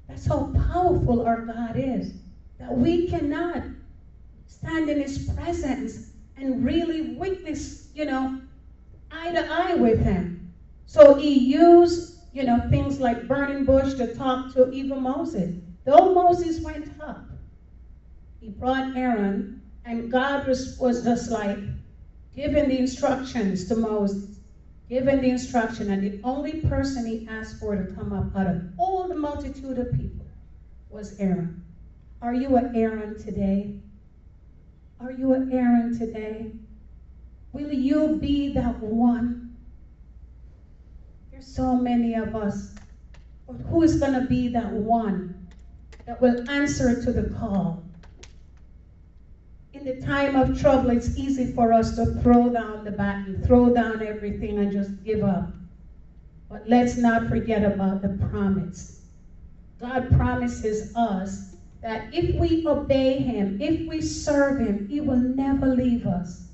That's 0.08 0.26
how 0.26 0.52
powerful 0.73 1.26
our 1.26 1.42
God 1.42 1.76
is. 1.76 2.12
That 2.58 2.76
we 2.76 3.08
cannot 3.08 3.64
stand 4.46 4.88
in 4.88 5.00
his 5.00 5.30
presence 5.30 6.11
and 6.37 6.64
really 6.64 7.14
witness, 7.16 7.88
you 7.94 8.04
know, 8.04 8.40
eye 9.11 9.32
to 9.32 9.52
eye 9.52 9.75
with 9.75 10.00
him. 10.00 10.52
So 10.87 11.14
he 11.14 11.38
used, 11.38 12.20
you 12.32 12.44
know, 12.44 12.66
things 12.70 13.00
like 13.00 13.26
burning 13.26 13.64
bush 13.64 13.94
to 13.94 14.14
talk 14.14 14.52
to 14.54 14.70
even 14.70 15.02
Moses. 15.02 15.54
Though 15.84 16.14
Moses 16.14 16.61
went 16.61 16.90
up, 17.00 17.26
he 18.40 18.50
brought 18.50 18.96
Aaron, 18.96 19.62
and 19.84 20.11
God 20.11 20.46
was, 20.46 20.78
was 20.78 21.04
just 21.04 21.30
like 21.30 21.58
giving 22.34 22.68
the 22.68 22.78
instructions 22.78 23.68
to 23.68 23.76
Moses, 23.76 24.34
giving 24.88 25.21
the 25.21 25.31
instruction, 25.31 25.91
and 25.91 26.03
the 26.03 26.21
only 26.25 26.61
person 26.62 27.07
he 27.07 27.26
asked 27.29 27.59
for 27.59 27.76
to 27.76 27.95
come 27.95 28.12
up 28.12 28.37
out 28.37 28.47
of 28.47 28.62
all 28.79 29.09
the 29.09 29.14
multitude 29.14 29.79
of 29.79 29.91
people 29.93 30.26
was 30.91 31.19
Aaron. 31.19 31.64
Are 32.21 32.35
you 32.35 32.57
an 32.57 32.75
Aaron 32.76 33.23
today? 33.23 33.75
Are 35.00 35.12
you 35.12 35.33
an 35.33 35.53
Aaron 35.53 35.99
today? 35.99 36.53
Will 37.53 37.73
you 37.73 38.17
be 38.17 38.53
that 38.55 38.81
one? 38.81 39.57
There's 41.31 41.47
so 41.47 41.76
many 41.76 42.14
of 42.14 42.35
us. 42.35 42.75
But 43.47 43.57
who 43.67 43.83
is 43.83 43.97
going 43.97 44.14
to 44.14 44.23
be 44.23 44.49
that 44.49 44.73
one 44.73 45.49
that 46.07 46.21
will 46.21 46.49
answer 46.50 47.03
to 47.03 47.12
the 47.12 47.35
call? 47.38 47.84
In 49.85 50.00
the 50.00 50.07
time 50.07 50.35
of 50.35 50.59
trouble, 50.59 50.88
it's 50.88 51.14
easy 51.14 51.45
for 51.55 51.71
us 51.75 51.95
to 51.97 52.07
throw 52.23 52.49
down 52.49 52.85
the 52.85 52.91
baton, 52.91 53.43
throw 53.45 53.75
down 53.75 54.00
everything, 54.00 54.57
and 54.57 54.73
just 54.73 55.05
give 55.05 55.23
up. 55.23 55.45
But 56.49 56.67
let's 56.67 56.97
not 56.97 57.29
forget 57.29 57.62
about 57.62 58.00
the 58.00 58.09
promise. 58.09 59.03
God 59.79 60.09
promises 60.09 60.97
us 60.97 61.55
that 61.83 62.00
if 62.11 62.33
we 62.33 62.64
obey 62.64 63.19
him, 63.19 63.53
if 63.61 63.87
we 63.87 64.00
serve 64.00 64.57
him, 64.57 64.87
he 64.88 65.03
will 65.03 65.21
never 65.21 65.69
leave 65.69 66.07
us. 66.07 66.49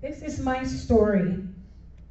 This 0.00 0.22
is 0.22 0.40
my 0.40 0.64
story 0.64 1.38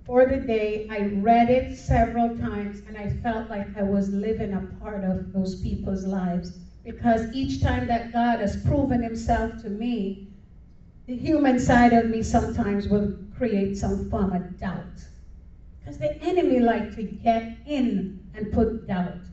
for 0.06 0.26
the 0.26 0.38
day. 0.38 0.86
I 0.90 1.02
read 1.02 1.50
it 1.50 1.76
several 1.76 2.30
times 2.30 2.82
and 2.88 2.98
I 2.98 3.10
felt 3.10 3.50
like 3.50 3.68
I 3.76 3.84
was 3.84 4.10
living 4.14 4.54
a 4.54 4.62
part 4.62 5.04
of 5.04 5.20
those 5.34 5.58
people's 5.58 6.06
lives 6.06 6.61
because 6.84 7.28
each 7.32 7.60
time 7.60 7.88
that 7.88 8.12
God 8.12 8.40
has 8.40 8.56
proven 8.56 9.02
himself 9.04 9.56
to 9.58 9.70
me, 9.70 10.16
the 11.08 11.16
human 11.16 11.60
side 11.60 11.94
of 11.94 12.08
me 12.08 12.22
sometimes 12.22 12.88
will 12.88 13.10
create 13.32 13.76
some 13.76 14.00
form 14.00 14.34
of 14.34 14.44
doubt. 14.58 15.10
Because 15.80 15.98
the 15.98 16.12
enemy 16.22 16.60
like 16.60 16.90
to 16.92 17.04
get 17.04 17.44
in 17.66 18.06
and 18.34 18.50
put 18.52 18.70
doubt 18.86 19.30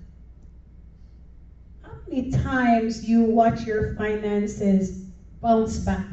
How 1.83 1.95
many 2.07 2.23
times 2.23 3.02
you 3.02 3.23
watch 3.23 3.67
your 3.67 3.83
finances 3.83 4.93
bounce 5.40 5.78
back? 5.78 6.07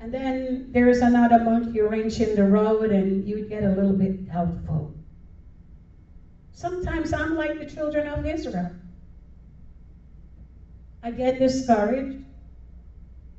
And 0.00 0.12
then 0.12 0.62
there's 0.66 1.02
another 1.02 1.38
monkey 1.38 1.80
wrench 1.80 2.20
in 2.20 2.34
the 2.34 2.44
road 2.44 2.90
and 2.90 3.26
you 3.26 3.40
get 3.40 3.64
a 3.64 3.70
little 3.70 3.94
bit 3.94 4.12
doubtful. 4.26 4.88
Sometimes 6.52 7.12
I'm 7.12 7.34
like 7.34 7.58
the 7.58 7.64
children 7.66 8.06
of 8.06 8.24
Israel. 8.24 8.70
I 11.02 11.10
get 11.12 11.38
discouraged. 11.38 12.16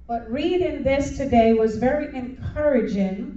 But 0.07 0.25
reading 0.25 0.83
this 0.83 1.11
today 1.11 1.53
was 1.53 1.77
very 1.77 2.09
encouraging 2.13 3.33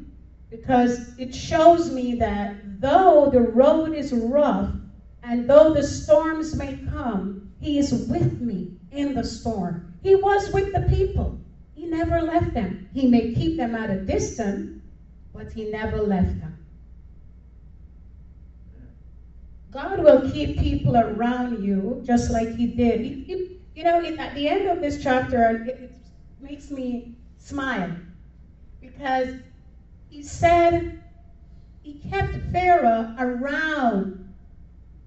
because 0.51 1.01
it 1.17 1.35
shows 1.35 1.91
me 1.91 2.15
that 2.15 2.53
though 2.63 3.27
the 3.29 3.43
road 3.43 3.95
is 3.95 4.13
rough 4.13 4.69
And 5.23 5.47
though 5.47 5.71
the 5.71 5.85
storms 5.85 6.57
may 6.57 6.75
come, 6.75 7.35
He 7.61 7.79
is 7.79 7.93
with 7.95 8.41
me 8.41 8.69
in 8.91 9.13
the 9.15 9.25
storm. 9.25 9.79
He 10.01 10.15
was 10.17 10.51
with 10.51 10.73
the 10.73 10.81
people. 10.81 11.35
He 11.75 11.87
never 11.87 12.21
left 12.23 12.55
them. 12.55 12.77
He 12.93 13.07
may 13.07 13.25
keep 13.25 13.57
them 13.57 13.75
at 13.75 13.91
a 13.91 13.97
distance, 13.97 14.67
but 15.33 15.53
He 15.53 15.65
never 15.65 16.01
left 16.01 16.39
them. 16.39 16.55
God 19.71 20.01
will 20.01 20.19
keep 20.19 20.57
people 20.57 20.97
around 20.97 21.55
you 21.57 21.99
just 22.03 22.31
like 22.31 22.53
He 22.53 22.67
did. 22.67 23.01
He, 23.01 23.15
he, 23.23 23.37
you 23.77 23.85
know, 23.85 24.01
at 24.19 24.35
the 24.35 24.49
end 24.49 24.69
of 24.69 24.81
this 24.81 24.99
chapter, 24.99 25.51
it, 25.51 25.63
it 25.67 25.93
makes 26.41 26.73
me 26.73 27.05
smile 27.39 27.93
because 28.83 29.37
He 30.11 30.23
said 30.23 30.85
He 31.83 31.95
kept 31.95 32.37
Pharaoh 32.53 33.09
around 33.19 34.13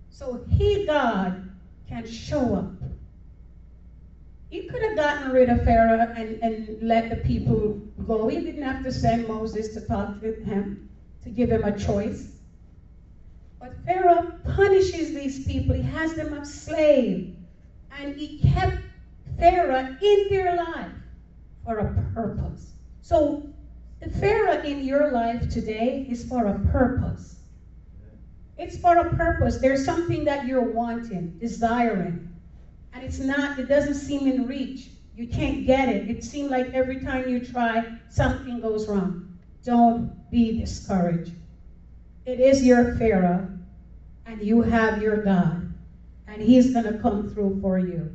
so 0.09 0.39
He, 0.49 0.79
God, 0.79 1.41
can 1.89 2.05
show 2.05 2.55
up. 2.55 2.69
He 4.51 4.61
could 4.61 4.83
have 4.83 4.95
gotten 4.95 5.29
rid 5.29 5.49
of 5.49 5.61
Pharaoh 5.61 6.07
and, 6.15 6.37
and 6.41 6.77
let 6.81 7.09
the 7.09 7.17
people 7.17 7.77
go. 8.05 8.27
He 8.27 8.39
didn't 8.39 8.63
have 8.63 8.81
to 8.83 8.91
send 8.91 9.25
Moses 9.25 9.69
to 9.69 9.81
talk 9.81 10.09
to 10.21 10.33
him, 10.33 10.77
to 11.23 11.31
give 11.31 11.51
him 11.51 11.65
a 11.65 11.71
choice. 11.71 12.29
But 13.59 13.73
Pharaoh 13.85 14.25
punishes 14.43 15.11
these 15.11 15.39
people. 15.39 15.75
He 15.75 15.81
has 15.83 16.13
them 16.15 16.33
as 16.33 16.49
slaves. 16.49 17.38
And 17.99 18.15
he 18.15 18.29
kept 18.29 18.73
Pharaoh 19.39 19.83
in 20.01 20.29
their 20.29 20.55
life 20.55 20.93
for 21.65 21.79
a 21.79 21.85
purpose. 22.15 22.75
So 23.01 23.37
the 24.01 24.09
Pharaoh 24.09 24.57
in 24.63 24.81
your 24.81 25.07
life 25.07 25.49
today 25.49 26.07
is 26.09 26.23
for 26.25 26.47
a 26.47 26.55
purpose. 26.55 27.37
It's 28.57 28.77
for 28.77 28.97
a 28.97 29.05
purpose. 29.05 29.57
There's 29.57 29.83
something 29.83 30.25
that 30.25 30.45
you're 30.45 30.63
wanting, 30.63 31.33
desiring. 31.39 32.21
And 32.93 33.03
it's 33.03 33.19
not, 33.19 33.53
it 33.57 33.67
doesn't 33.67 33.95
seem 33.95 34.27
in 34.27 34.47
reach. 34.47 34.91
You 35.15 35.27
can't 35.27 35.65
get 35.65 35.89
it. 35.89 36.03
It 36.07 36.23
seems 36.23 36.51
like 36.51 36.69
every 36.73 36.97
time 36.97 37.27
you 37.27 37.39
try, 37.39 37.83
something 38.09 38.59
goes 38.59 38.87
wrong. 38.87 39.15
Don't 39.63 40.09
be 40.31 40.51
discouraged. 40.53 41.33
It 42.25 42.39
is 42.39 42.63
your 42.63 42.85
Pharaoh, 42.85 43.47
and 44.25 44.41
you 44.43 44.61
have 44.61 44.97
your 44.97 45.17
God, 45.17 45.58
and 46.29 46.41
He's 46.43 46.69
going 46.69 46.85
to 46.85 46.93
come 46.93 47.23
through 47.23 47.53
for 47.61 47.79
you. 47.79 48.11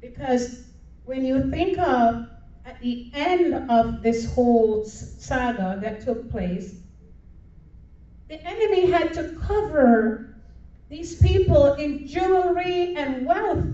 Because 0.00 0.50
when 1.04 1.24
you 1.24 1.40
think 1.40 1.78
of 1.78 2.18
at 2.64 2.78
the 2.80 2.98
end 3.12 3.58
of 3.68 4.02
this 4.02 4.24
whole 4.24 4.78
saga 5.16 5.76
that 5.80 6.00
took 6.00 6.28
place, 6.28 6.76
the 8.28 8.38
enemy 8.46 8.84
had 8.84 9.12
to 9.14 9.24
cover 9.24 10.18
these 10.88 11.14
people 11.14 11.70
in 11.76 12.04
jewelry 12.04 12.88
and 12.94 13.24
wealth. 13.24 13.64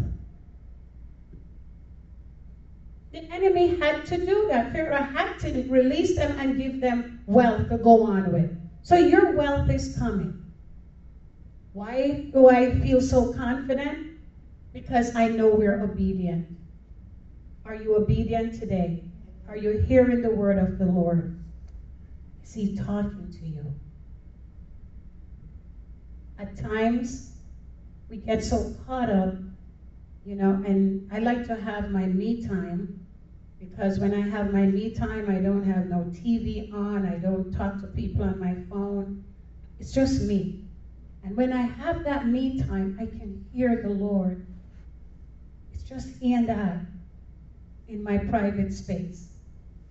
The 3.13 3.23
enemy 3.31 3.67
had 3.69 4.05
to 4.07 4.19
do 4.19 4.45
that. 4.49 4.67
Pharaoh 4.73 5.01
had 5.03 5.37
to 5.39 5.65
release 5.69 6.13
them 6.13 6.35
and 6.37 6.57
give 6.57 6.81
them 6.81 7.05
wealth 7.27 7.69
to 7.69 7.79
go 7.79 8.03
on 8.03 8.31
with. 8.31 8.51
So 8.83 8.97
your 8.97 9.29
wealth 9.29 9.71
is 9.71 9.89
coming. 9.89 10.40
Why 11.73 12.31
do 12.33 12.49
I 12.49 12.69
feel 12.69 13.01
so 13.01 13.25
confident? 13.25 14.07
Because 14.73 15.11
I 15.15 15.29
know 15.29 15.49
we're 15.49 15.83
obedient. 15.83 16.47
Are 17.65 17.75
you 17.75 17.97
obedient 17.97 18.53
today? 18.53 18.99
Are 19.49 19.57
you 19.57 19.71
hearing 19.71 20.23
the 20.23 20.31
word 20.31 20.59
of 20.59 20.79
the 20.79 20.87
Lord? 20.87 21.29
Is 22.43 22.55
he 22.55 22.67
talking 22.67 23.31
to 23.31 23.47
you? 23.47 23.73
At 26.39 26.57
times, 26.57 27.23
we 28.09 28.19
get 28.19 28.43
so 28.43 28.65
caught 28.87 29.11
up, 29.11 29.31
you 30.25 30.35
know, 30.35 30.59
and 30.65 31.01
I 31.13 31.19
like 31.21 31.45
to 31.45 31.57
have 31.57 31.89
my 31.93 32.09
me 32.09 32.35
time 32.35 32.89
because 33.61 34.01
when 34.01 34.15
I 34.15 34.27
have 34.27 34.49
my 34.49 34.67
me 34.67 34.91
time, 34.91 35.29
I 35.29 35.39
don't 35.39 35.63
have 35.65 35.85
no 35.85 36.05
TV 36.13 36.65
on, 36.73 37.07
I 37.07 37.19
don't 37.19 37.53
talk 37.53 37.79
to 37.79 37.89
people 37.89 38.25
on 38.25 38.39
my 38.39 38.57
phone. 38.69 39.15
It's 39.79 39.93
just 39.93 40.21
me. 40.21 40.51
And 41.23 41.37
when 41.37 41.53
I 41.53 41.63
have 41.63 42.05
that 42.05 42.27
me 42.27 42.61
time, 42.63 42.99
I 43.01 43.07
can 43.07 43.45
hear 43.53 43.83
the 43.83 43.91
Lord. 43.91 44.47
It's 45.73 45.83
just 45.83 46.09
He 46.21 46.35
and 46.35 46.51
I 46.51 46.81
in 47.89 48.03
my 48.03 48.19
private 48.19 48.73
space. 48.73 49.29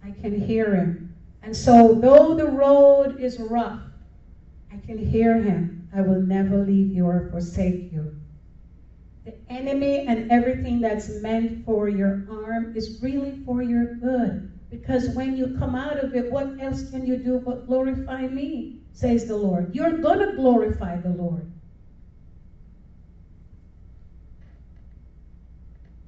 I 0.04 0.12
can 0.12 0.40
hear 0.40 0.76
Him. 0.76 1.16
And 1.44 1.56
so, 1.56 1.94
though 1.94 2.36
the 2.36 2.48
road 2.48 3.20
is 3.20 3.40
rough, 3.40 3.82
I 4.72 4.78
can 4.86 4.98
hear 4.98 5.40
Him. 5.40 5.88
I 5.96 6.02
will 6.02 6.22
never 6.22 6.58
leave 6.58 6.92
you 6.94 7.06
or 7.06 7.30
forsake 7.32 7.92
you. 7.92 8.16
The 9.26 9.34
enemy 9.50 10.08
and 10.08 10.32
everything 10.32 10.80
that's 10.80 11.10
meant 11.22 11.66
for 11.66 11.90
your 11.90 12.26
harm 12.30 12.76
is 12.76 13.00
really 13.02 13.40
for 13.46 13.62
your 13.62 13.96
good. 13.96 14.52
Because 14.70 15.10
when 15.10 15.36
you 15.36 15.56
come 15.58 15.76
out 15.76 15.98
of 16.04 16.16
it, 16.16 16.32
what 16.32 16.60
else 16.60 16.90
can 16.90 17.06
you 17.06 17.18
do 17.18 17.40
but 17.40 17.66
glorify 17.66 18.28
me, 18.28 18.79
says 18.94 19.26
the 19.26 19.38
Lord? 19.38 19.70
You're 19.72 19.94
going 19.94 20.20
to 20.20 20.28
glorify 20.28 20.98
the 20.98 21.12
Lord. 21.12 21.48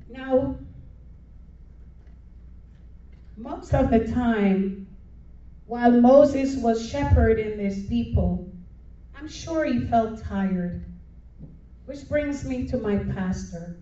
Now, 0.09 0.49
most 3.37 3.73
of 3.75 3.89
the 3.89 3.99
time, 3.99 4.73
while 5.67 5.91
Moses 5.91 6.57
was 6.57 6.79
shepherding 6.79 7.57
these 7.57 7.83
people, 7.83 8.41
I'm 9.15 9.27
sure 9.27 9.65
he 9.65 9.77
felt 9.79 10.15
tired. 10.15 10.75
Which 11.85 12.07
brings 12.07 12.45
me 12.45 12.61
to 12.61 12.77
my 12.77 12.97
pastor. 12.97 13.73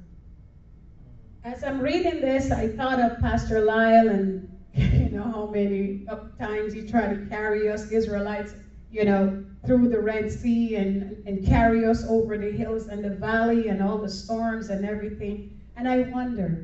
As 1.43 1.63
I'm 1.63 1.81
reading 1.81 2.21
this, 2.21 2.51
I 2.51 2.67
thought 2.67 2.99
of 2.99 3.17
Pastor 3.17 3.61
Lyle 3.61 4.09
and 4.09 4.41
you 4.73 5.09
know 5.09 5.29
how 5.29 5.45
many 5.45 5.95
times 6.39 6.73
he 6.73 6.83
tried 6.83 7.09
to 7.11 7.15
carry 7.15 7.67
us 7.69 7.85
Israelites, 7.85 8.53
you 8.91 9.05
know, 9.05 9.33
through 9.65 9.87
the 9.87 9.99
Red 9.99 10.29
Sea 10.31 10.75
and, 10.75 11.15
and 11.25 11.41
carry 11.41 11.85
us 11.85 12.03
over 12.07 12.37
the 12.37 12.51
hills 12.51 12.87
and 12.87 13.03
the 13.03 13.11
valley 13.11 13.67
and 13.67 13.81
all 13.81 13.97
the 13.97 14.09
storms 14.09 14.69
and 14.69 14.85
everything. 14.85 15.41
And 15.75 15.87
I 15.87 15.99
wonder, 15.99 16.59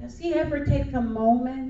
does 0.00 0.18
he 0.18 0.34
ever 0.34 0.58
take 0.60 0.92
a 0.94 1.00
moment 1.00 1.68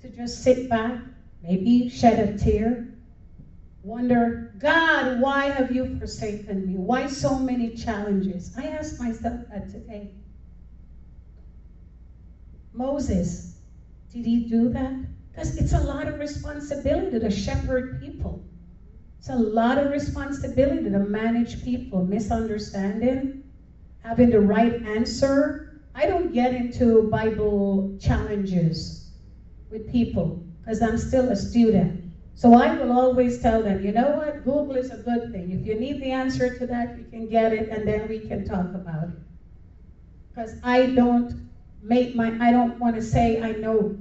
to 0.00 0.08
just 0.08 0.36
sit 0.42 0.68
back, 0.68 0.96
maybe 1.42 1.86
shed 1.86 2.18
a 2.18 2.26
tear, 2.26 2.80
wonder, 3.82 4.36
God, 4.58 5.06
why 5.08 5.46
have 5.46 5.70
you 5.70 5.86
forsaken 5.86 6.64
me? 6.64 6.76
Why 6.76 7.06
so 7.06 7.38
many 7.38 7.70
challenges? 7.70 8.50
I 8.56 8.66
ask 8.66 8.98
myself 8.98 9.40
that 9.50 9.68
today. 9.68 10.08
Moses, 12.72 13.42
did 14.10 14.24
he 14.26 14.38
do 14.38 14.68
that? 14.70 14.96
Because 15.38 15.56
it's 15.56 15.72
a 15.72 15.78
lot 15.78 16.08
of 16.08 16.18
responsibility 16.18 17.16
to 17.20 17.30
shepherd 17.30 17.92
people. 18.00 18.40
It's 19.18 19.28
a 19.28 19.36
lot 19.36 19.78
of 19.78 19.88
responsibility 19.88 20.90
to 20.90 20.98
manage 20.98 21.62
people, 21.62 22.02
misunderstanding, 22.02 23.28
having 24.02 24.30
the 24.30 24.40
right 24.40 24.74
answer. 24.82 25.54
I 25.94 26.06
don't 26.06 26.32
get 26.32 26.52
into 26.52 27.04
Bible 27.04 27.84
challenges 28.00 28.96
with 29.70 29.86
people 29.86 30.34
because 30.60 30.80
I'm 30.80 30.96
still 30.96 31.28
a 31.28 31.36
student. 31.36 31.92
So 32.34 32.52
I 32.54 32.72
will 32.72 32.90
always 32.90 33.38
tell 33.38 33.62
them, 33.62 33.78
you 33.80 33.92
know 33.92 34.10
what? 34.10 34.42
Google 34.42 34.74
is 34.74 34.90
a 34.90 34.96
good 34.96 35.30
thing. 35.30 35.50
If 35.50 35.64
you 35.64 35.76
need 35.76 36.00
the 36.00 36.10
answer 36.10 36.48
to 36.48 36.66
that, 36.66 36.88
you 36.96 37.04
can 37.04 37.28
get 37.28 37.52
it 37.52 37.64
and 37.70 37.86
then 37.86 38.08
we 38.08 38.18
can 38.18 38.42
talk 38.42 38.74
about 38.74 39.08
it. 39.08 39.20
Because 40.30 40.56
I 40.64 40.86
don't 40.86 41.32
make 41.80 42.12
my, 42.12 42.32
I 42.40 42.50
don't 42.50 42.76
want 42.76 42.96
to 42.96 43.00
say 43.00 43.36
I 43.40 43.52
know, 43.52 43.92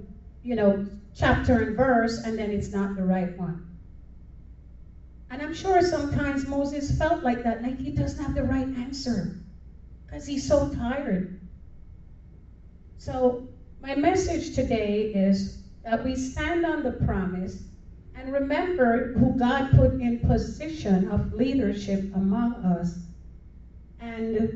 you 0.42 0.56
know, 0.56 0.80
chapter 1.18 1.62
and 1.62 1.76
verse 1.76 2.20
and 2.20 2.40
then 2.40 2.52
it's 2.52 2.72
not 2.72 2.96
the 2.96 3.04
right 3.04 3.32
one. 3.38 3.58
And 5.32 5.42
I'm 5.42 5.54
sure 5.54 5.82
sometimes 5.82 6.46
Moses 6.46 6.92
felt 6.92 7.24
like 7.24 7.44
that, 7.44 7.64
like 7.64 7.82
he 7.82 7.92
doesn't 7.92 8.22
have 8.22 8.36
the 8.36 8.44
right 8.44 8.70
answer 8.78 9.28
because 10.06 10.28
he's 10.28 10.48
so 10.48 10.66
tired. 10.66 11.26
So, 12.98 13.38
my 13.82 13.96
message 13.96 14.52
today 14.52 15.10
is 15.14 15.48
that 15.86 16.04
we 16.04 16.16
stand 16.16 16.66
on 16.66 16.84
the 16.84 16.92
promise 16.92 17.64
and 18.16 18.32
remember 18.32 19.04
who 19.16 19.34
God 19.34 19.72
put 19.72 19.94
in 20.00 20.18
position 20.18 21.06
of 21.06 21.34
leadership 21.34 22.02
among 22.14 22.56
us. 22.56 23.00
And 24.00 24.50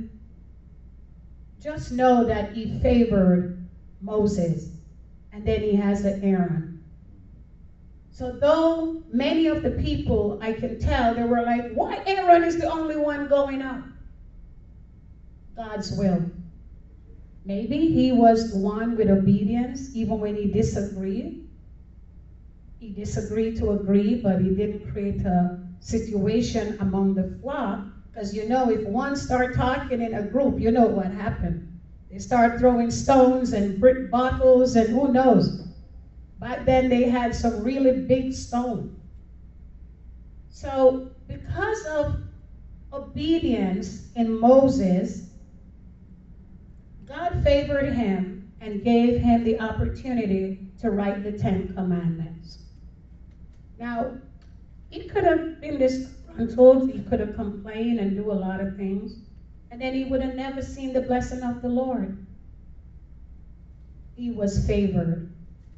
just 1.59 1.91
know 1.91 2.23
that 2.23 2.47
he 2.49 2.65
favored 2.65 3.45
Moses. 4.01 4.71
And 5.31 5.45
then 5.45 5.63
he 5.63 5.75
has 5.75 6.03
an 6.03 6.15
Aaron. 6.21 6.69
So 8.11 8.31
though 8.31 8.91
many 9.09 9.47
of 9.47 9.61
the 9.61 9.71
people, 9.71 10.35
I 10.41 10.53
can 10.53 10.75
tell, 10.75 11.13
they 11.13 11.23
were 11.23 11.43
like, 11.43 11.65
why 11.67 11.99
Aaron 12.05 12.43
is 12.43 12.57
the 12.57 12.67
only 12.67 12.97
one 12.97 13.27
going 13.27 13.61
up? 13.61 13.81
God's 15.55 15.91
will. 15.91 16.25
Maybe 17.45 17.87
he 17.87 18.11
was 18.11 18.45
the 18.45 18.57
one 18.57 18.95
with 18.95 19.09
obedience, 19.09 19.89
even 19.93 20.19
when 20.19 20.35
he 20.35 20.47
disagreed 20.47 21.27
he 22.79 22.91
disagreed 22.91 23.55
to 23.55 23.71
agree, 23.71 24.15
but 24.15 24.39
he 24.39 24.51
didn't 24.51 24.81
create 24.81 25.23
a 25.25 25.51
situation 25.79 26.73
among 26.79 27.13
the 27.15 27.25
flock. 27.25 27.79
Because 28.11 28.33
you 28.33 28.43
know, 28.45 28.69
if 28.69 28.85
one 28.85 29.15
start 29.15 29.53
talking 29.53 30.01
in 30.01 30.13
a 30.13 30.23
group, 30.23 30.59
you 30.59 30.71
know 30.71 30.87
what 30.87 31.11
happened. 31.11 31.61
They 32.11 32.19
start 32.19 32.59
throwing 32.59 32.91
stones 32.91 33.53
and 33.53 33.79
brick 33.79 34.11
bottles 34.11 34.75
and 34.75 34.91
who 34.91 35.07
knows. 35.07 35.51
Back 36.39 36.65
then 36.65 36.89
they 36.89 37.05
had 37.05 37.35
some 37.35 37.61
really 37.61 37.91
big 37.93 38.33
stone. 38.33 38.89
So 40.49 40.99
because 41.27 41.85
of 41.85 42.17
obedience 42.93 44.03
in 44.15 44.29
Moses, 44.29 45.23
God 47.05 47.33
favored 47.43 47.87
him 47.87 48.41
and 48.61 48.83
gave 48.83 49.15
him 49.15 49.43
the 49.43 49.57
opportunity 49.59 50.51
to 50.79 50.91
write 50.91 51.23
the 51.23 51.31
Ten 51.31 51.65
Commandments. 51.65 52.59
Now, 53.79 54.11
he 54.89 54.99
could 54.99 55.25
have 55.25 55.41
been 55.61 55.79
disgruntled, 55.79 56.83
he 56.87 56.99
could 56.99 57.19
have 57.21 57.33
complained 57.33 57.99
and 58.01 58.15
do 58.15 58.31
a 58.31 58.33
lot 58.33 58.61
of 58.61 58.69
things, 58.75 59.17
and 59.71 59.81
then 59.81 59.95
he 59.95 60.05
would 60.05 60.21
have 60.21 60.31
never 60.31 60.61
seen 60.61 60.93
the 60.93 61.01
blessing 61.01 61.43
of 61.43 61.61
the 61.61 61.69
Lord. 61.69 62.11
He 64.15 64.31
was 64.31 64.57
favored. 64.59 65.19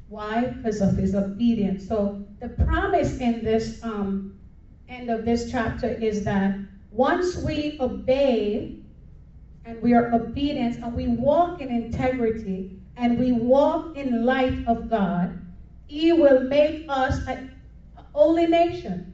Why? 0.08 0.46
Because 0.46 0.80
of 0.80 0.96
his 0.96 1.14
obedience. 1.14 1.84
So 1.84 2.12
the 2.40 2.48
promise 2.48 3.14
in 3.18 3.42
this 3.42 3.74
um, 3.82 4.20
end 4.88 5.10
of 5.10 5.24
this 5.24 5.44
chapter 5.44 5.88
is 5.88 6.22
that 6.22 6.52
once 6.90 7.36
we 7.36 7.72
obey 7.80 8.66
and 9.64 9.82
we 9.82 9.94
are 9.94 10.06
obedient 10.12 10.78
and 10.82 10.94
we 10.94 11.08
walk 11.08 11.58
in 11.58 11.70
integrity 11.70 12.66
and 12.96 13.16
we 13.18 13.32
walk 13.32 13.82
in 13.94 14.24
light 14.24 14.60
of 14.66 14.88
God, 14.88 15.34
He 15.86 16.12
will 16.12 16.38
make 16.38 16.76
us 16.88 17.20
a 17.26 17.36
holy 18.14 18.46
nation. 18.46 19.04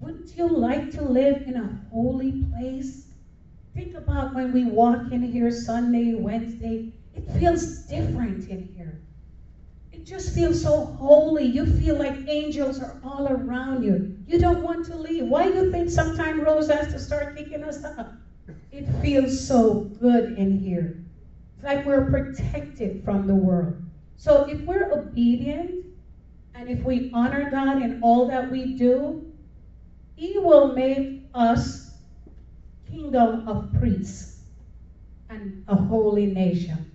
Wouldn't 0.00 0.34
you 0.34 0.48
like 0.48 0.90
to 0.92 1.02
live 1.02 1.42
in 1.46 1.56
a 1.56 1.68
holy 1.90 2.32
place? 2.32 3.06
Think 3.74 3.94
about 3.94 4.32
when 4.32 4.50
we 4.50 4.64
walk 4.64 5.12
in 5.12 5.22
here 5.22 5.50
Sunday, 5.50 6.14
Wednesday, 6.14 6.92
it 7.14 7.30
feels 7.38 7.66
different 7.86 8.48
in 8.48 8.62
here. 8.76 9.00
It 9.92 10.06
just 10.06 10.34
feels 10.34 10.58
so 10.62 10.80
holy. 10.98 11.44
You 11.44 11.66
feel 11.66 11.96
like 11.96 12.16
angels 12.26 12.80
are 12.80 12.96
all 13.04 13.28
around 13.28 13.82
you. 13.82 14.00
You 14.26 14.38
don't 14.38 14.62
want 14.62 14.86
to 14.86 14.96
leave. 14.96 15.26
Why 15.26 15.48
do 15.48 15.54
you 15.54 15.70
think 15.70 15.90
sometimes 15.90 16.40
Rose 16.40 16.68
has 16.68 16.86
to 16.88 16.98
start 16.98 17.36
kicking 17.36 17.62
us 17.62 17.84
up? 17.84 18.06
It 18.72 18.86
feels 19.02 19.38
so 19.38 19.74
good 20.00 20.28
in 20.38 20.50
here. 20.50 20.92
It's 21.56 21.64
like 21.64 21.84
we're 21.84 22.00
protected 22.00 23.04
from 23.04 23.26
the 23.26 23.34
world. 23.34 23.74
So 24.16 24.40
if 24.48 24.60
we're 24.64 24.86
obedient 24.90 25.70
and 26.54 26.68
if 26.68 26.84
we 26.84 27.10
honor 27.12 27.44
God 27.44 27.78
in 27.78 27.94
all 28.00 28.24
that 28.24 28.50
we 28.50 28.64
do, 28.64 29.14
He 30.20 30.38
will 30.38 30.74
make 30.74 31.30
us 31.32 31.96
kingdom 32.86 33.48
of 33.48 33.72
priests 33.72 34.42
and 35.30 35.64
a 35.66 35.74
holy 35.74 36.26
nation. 36.26 36.90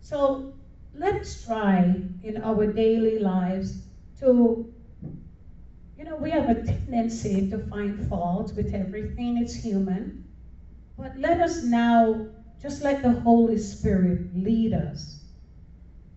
So 0.00 0.54
let's 0.94 1.44
try 1.44 1.94
in 2.22 2.40
our 2.42 2.72
daily 2.72 3.18
lives 3.18 3.82
to, 4.20 4.72
you 5.98 6.04
know, 6.04 6.16
we 6.16 6.30
have 6.30 6.48
a 6.48 6.54
tendency 6.54 7.50
to 7.50 7.58
find 7.58 8.08
fault 8.08 8.54
with 8.56 8.72
everything, 8.72 9.36
it's 9.36 9.52
human. 9.52 10.24
But 10.96 11.14
let 11.18 11.38
us 11.38 11.62
now 11.62 12.28
just 12.62 12.80
let 12.80 13.02
the 13.02 13.12
Holy 13.12 13.58
Spirit 13.58 14.34
lead 14.34 14.72
us. 14.72 15.18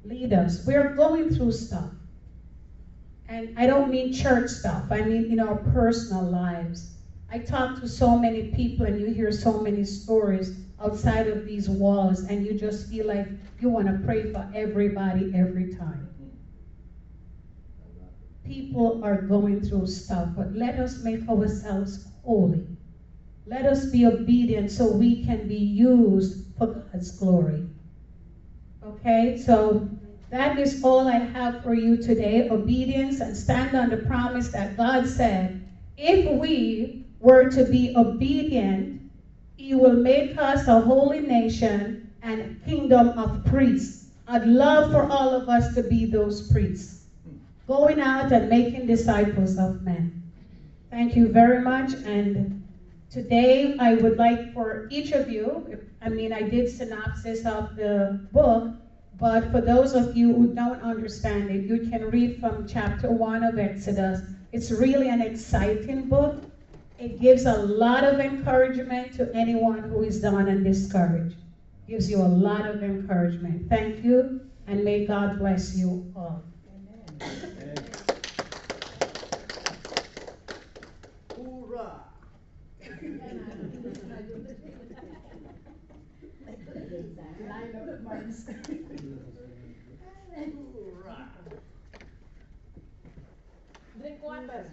Lead 0.06 0.32
us. 0.32 0.66
We're 0.66 0.96
going 0.96 1.30
through 1.36 1.52
stuff. 1.52 1.92
And 3.28 3.50
I 3.56 3.66
don't 3.66 3.90
mean 3.90 4.12
church 4.12 4.50
stuff, 4.50 4.84
I 4.92 5.02
mean 5.02 5.26
in 5.26 5.40
our 5.40 5.56
personal 5.56 6.24
lives. 6.24 6.88
I 7.30 7.40
talk 7.40 7.74
to 7.76 7.88
so 7.88 8.16
many 8.16 8.42
people 8.42 8.86
and 8.86 9.00
you 9.00 9.08
hear 9.08 9.32
so 9.32 9.54
many 9.54 9.84
stories 9.84 10.52
outside 10.80 11.28
of 11.28 11.44
these 11.44 11.70
walls, 11.70 12.24
and 12.24 12.44
you 12.44 12.54
just 12.54 12.86
feel 12.86 13.06
like 13.06 13.26
you 13.60 13.70
want 13.70 13.88
to 13.88 13.94
pray 13.94 14.24
for 14.24 14.44
everybody 14.54 15.26
every 15.34 15.66
time. 15.66 16.08
People 18.44 18.92
are 19.02 19.16
going 19.16 19.60
through 19.60 19.88
stuff, 19.88 20.28
but 20.36 20.48
let 20.52 20.78
us 20.78 20.98
make 20.98 21.28
ourselves 21.28 21.98
holy. 22.24 22.64
Let 23.46 23.66
us 23.66 23.86
be 23.86 24.06
obedient 24.06 24.70
so 24.70 24.88
we 24.88 25.16
can 25.16 25.44
be 25.44 25.56
used 25.56 26.36
for 26.58 26.68
God's 26.68 27.12
glory. 27.12 27.64
Okay, 28.84 29.34
so 29.34 29.76
that 30.36 30.60
is 30.60 30.84
all 30.84 31.08
I 31.08 31.20
have 31.20 31.64
for 31.64 31.74
you 31.74 31.96
today 31.96 32.50
obedience 32.50 33.22
and 33.22 33.36
stand 33.38 33.74
on 33.74 33.90
the 33.90 33.98
promise 33.98 34.50
that 34.50 34.76
God 34.78 35.08
said 35.08 35.54
if 35.98 36.26
we 36.26 37.06
were 37.22 37.46
to 37.46 37.64
be 37.64 37.96
obedient, 37.96 38.90
He 39.56 39.74
will 39.76 39.96
make 39.96 40.38
us 40.38 40.68
a 40.68 40.82
holy 40.82 41.22
nation 41.22 41.96
and 42.22 42.42
a 42.42 42.66
kingdom 42.66 43.18
of 43.18 43.46
priests. 43.46 44.12
I'd 44.28 44.46
love 44.46 44.92
for 44.92 45.10
all 45.10 45.34
of 45.34 45.48
us 45.48 45.74
to 45.76 45.84
be 45.84 46.06
those 46.06 46.42
priests, 46.52 47.08
going 47.66 48.02
out 48.02 48.34
and 48.34 48.50
making 48.50 48.88
disciples 48.88 49.58
of 49.58 49.82
men. 49.82 50.12
Thank 50.92 51.16
you 51.16 51.30
very 51.30 51.60
much. 51.60 51.96
And 52.04 52.52
today 53.10 53.70
I 53.80 53.94
would 53.96 54.18
like 54.18 54.42
for 54.54 54.82
each 54.90 55.14
of 55.14 55.30
you, 55.30 55.64
I 56.02 56.10
mean, 56.10 56.34
I 56.34 56.44
did 56.44 56.68
synopsis 56.68 57.46
of 57.46 57.66
the 57.76 58.12
book, 58.34 58.64
but 59.20 59.52
for 59.52 59.62
those 59.62 59.94
of 59.94 60.16
you 60.16 60.34
who 60.34 60.48
don't 60.48 60.82
understand 60.82 61.50
it, 61.52 61.64
you 61.64 61.80
can 61.80 62.10
read 62.10 62.34
from 62.40 62.66
chapter 62.66 63.12
one 63.12 63.44
of 63.44 63.58
Exodus. 63.58 64.24
It's 64.52 64.72
really 64.72 65.10
an 65.10 65.22
exciting 65.22 66.06
book. 66.08 66.34
It 67.00 67.20
gives 67.20 67.46
a 67.46 67.56
lot 67.56 68.04
of 68.04 68.20
encouragement 68.20 69.14
to 69.14 69.30
anyone 69.34 69.84
who 69.84 70.04
is 70.04 70.20
down 70.20 70.48
and 70.48 70.64
discouraged. 70.64 71.38
Gives 71.88 72.10
you 72.10 72.22
a 72.24 72.28
lot 72.28 72.66
of 72.66 72.84
encouragement. 72.84 73.64
Thank 73.70 74.04
you, 74.04 74.28
and 74.68 74.84
may 74.84 75.00
God 75.00 75.38
bless 75.38 75.74
you 75.76 76.02
all. 76.16 76.42
Amen. 76.68 77.95
Line 86.76 87.74
of 87.88 88.02
marks. 88.04 88.46
Hoorah! 90.36 91.30
Drink 93.98 94.22
water. 94.22 94.72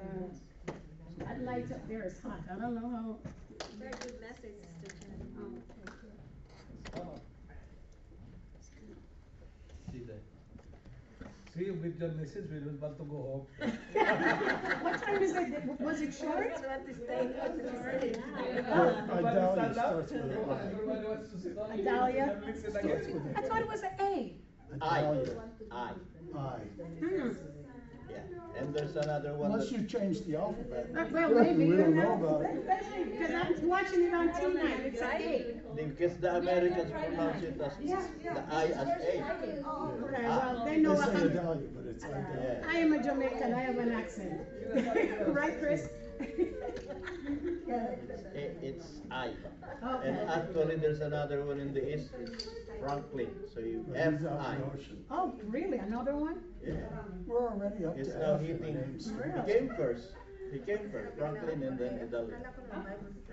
Uh, 0.00 0.72
That 1.18 1.42
light 1.44 1.70
up 1.70 1.88
there 1.88 2.04
is 2.06 2.20
hot. 2.20 2.40
I 2.50 2.54
don't 2.58 2.74
know 2.74 2.90
how. 2.90 3.16
Very 3.78 3.92
good 3.92 4.20
message, 4.20 4.58
Sister 4.82 5.06
Chen. 5.06 5.62
See 9.92 9.98
that. 10.08 10.22
See, 11.56 11.70
with 11.90 12.00
your 12.00 12.10
message, 12.12 12.44
we 12.50 12.58
will 12.60 12.78
want 12.80 12.96
to 12.98 13.04
go 13.04 13.16
home. 13.16 13.46
What 14.82 15.02
time 15.02 15.22
is 15.22 15.32
it? 15.34 15.80
Was 15.80 16.00
it 16.00 16.14
short? 16.14 16.36
want 16.36 16.86
to 16.86 16.94
stay 16.94 17.40
up 17.40 17.56
to 17.56 17.64
morning. 17.72 18.14
Idalia 19.12 19.72
starts 19.74 20.12
with 20.12 20.22
an 20.22 20.30
Everybody 20.30 21.06
wants 21.08 21.30
to 21.32 21.38
sit 21.40 21.56
down. 21.56 21.72
Idalia? 21.72 22.42
Mix 22.46 22.62
it 22.64 22.76
again. 22.76 23.34
I 23.36 23.40
thought 23.42 23.60
it 23.60 23.68
was 23.68 23.82
an 23.82 23.90
A. 24.00 24.34
I. 24.80 25.00
I, 25.00 25.02
I. 25.72 25.90
I, 26.32 26.58
Hmm. 27.00 27.30
yeah, 28.08 28.18
and 28.60 28.72
there's 28.74 28.94
another 28.96 29.34
one 29.34 29.50
Unless 29.52 29.72
you 29.72 29.82
change 29.84 30.24
the 30.26 30.36
alphabet. 30.36 30.90
Uh, 30.96 31.04
Well, 31.10 31.30
maybe. 31.34 31.64
We 31.70 31.76
don't 31.76 31.96
know 31.96 32.14
about 32.14 32.42
it. 32.42 33.10
Because 33.10 33.34
I'm 33.34 33.68
watching 33.68 34.04
it 34.04 34.14
on 34.14 34.28
T9. 34.28 34.84
It's 34.84 35.00
an 35.00 35.10
A. 35.22 35.59
because 35.76 36.16
the 36.16 36.36
Americans 36.36 36.90
pronounce 36.90 37.42
it 37.42 37.60
as, 37.60 37.76
the 37.78 38.44
I 38.50 38.64
as 38.66 38.88
A. 38.88 38.90
Okay, 38.90 39.58
oh, 39.64 39.66
oh, 39.66 39.94
well, 40.12 40.62
they 40.64 40.76
know 40.78 40.92
They 40.94 40.98
what 41.00 41.08
say 41.08 41.16
I'm. 41.16 41.30
Idalia, 41.30 41.68
but 41.74 41.84
it's 41.86 42.04
Idalia. 42.04 42.62
Uh, 42.64 42.68
I 42.68 42.74
am 42.78 42.92
a 42.92 43.02
Jamaican, 43.02 43.54
I 43.54 43.60
have 43.60 43.78
an 43.78 43.92
accent. 43.92 44.40
Right, 45.28 45.58
Chris? 45.60 45.88
I- 46.20 47.96
It's 48.62 48.86
I. 49.10 49.28
Okay. 49.82 50.08
And 50.08 50.30
actually, 50.30 50.76
there's 50.76 51.00
another 51.00 51.44
one 51.44 51.58
in 51.60 51.72
the 51.72 51.94
east, 51.94 52.10
it's 52.20 52.46
Franklin, 52.80 53.30
so 53.52 53.60
you 53.60 53.84
But 53.88 53.96
F 53.96 54.24
out 54.26 54.40
I. 54.40 54.54
in 54.54 54.60
the 54.60 54.66
ocean. 54.66 55.04
Oh, 55.10 55.34
really? 55.44 55.78
Another 55.78 56.14
one? 56.16 56.40
Yeah, 56.66 56.74
We're 57.26 57.48
already 57.48 57.84
up 57.86 57.96
it's 57.98 58.10
to 58.10 58.18
now 58.18 58.34
F. 58.34 58.40
hitting, 58.42 58.74
names. 58.74 59.10
he 59.46 59.52
came 59.52 59.68
first, 59.76 60.08
he 60.52 60.58
came 60.58 60.90
first, 60.90 61.16
Franklin 61.16 61.62
and 61.62 61.78
then 61.78 62.00
Idalia. 62.02 62.36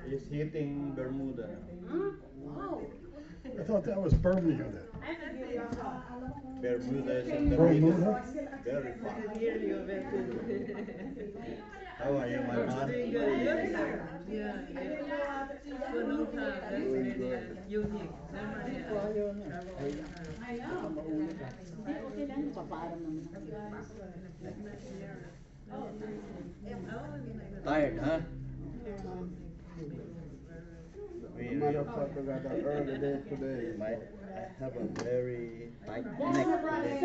He's 0.10 0.28
hitting 0.30 0.94
Bermuda 0.96 1.48
now. 1.48 2.12
Wow. 2.38 2.82
I 3.60 3.64
thought 3.64 3.84
that 3.86 4.02
was 4.02 4.14
Bermuda. 4.14 4.66
Bermuda 6.62 7.18
is 7.18 7.28
in 7.30 7.50
the 7.50 7.56
Bermuda? 7.56 7.98
middle, 7.98 8.20
very 8.64 8.94
far. 9.02 9.16
How 11.98 12.18
are 12.18 12.28
you, 12.28 12.42
my 12.42 12.56
man? 12.56 12.70
I 12.70 12.86
didn't 12.86 13.14
know 13.14 13.98
For 15.92 16.04
no 16.04 16.26
time, 16.26 16.36
that's 16.36 16.84
really 16.86 17.42
unique. 17.68 18.12
Never 18.34 18.60
had. 18.60 19.08
I 20.46 20.54
know. 20.58 20.78
Okay 25.68 26.08
lang, 26.08 26.84
papaalam 26.88 27.22
naman. 27.28 27.64
Tired, 27.68 28.00
huh? 28.00 28.20
We, 31.38 31.44
we, 31.44 31.56
Motherfucker 31.60 32.24
got 32.26 32.50
an 32.50 32.66
early 32.66 32.98
day 32.98 33.20
today. 33.30 33.76
my, 33.78 33.94
I 34.34 34.48
have 34.58 34.74
a 34.74 34.88
very 35.04 35.70
tight 35.86 36.08
neck 36.18 36.48
today, 36.66 36.98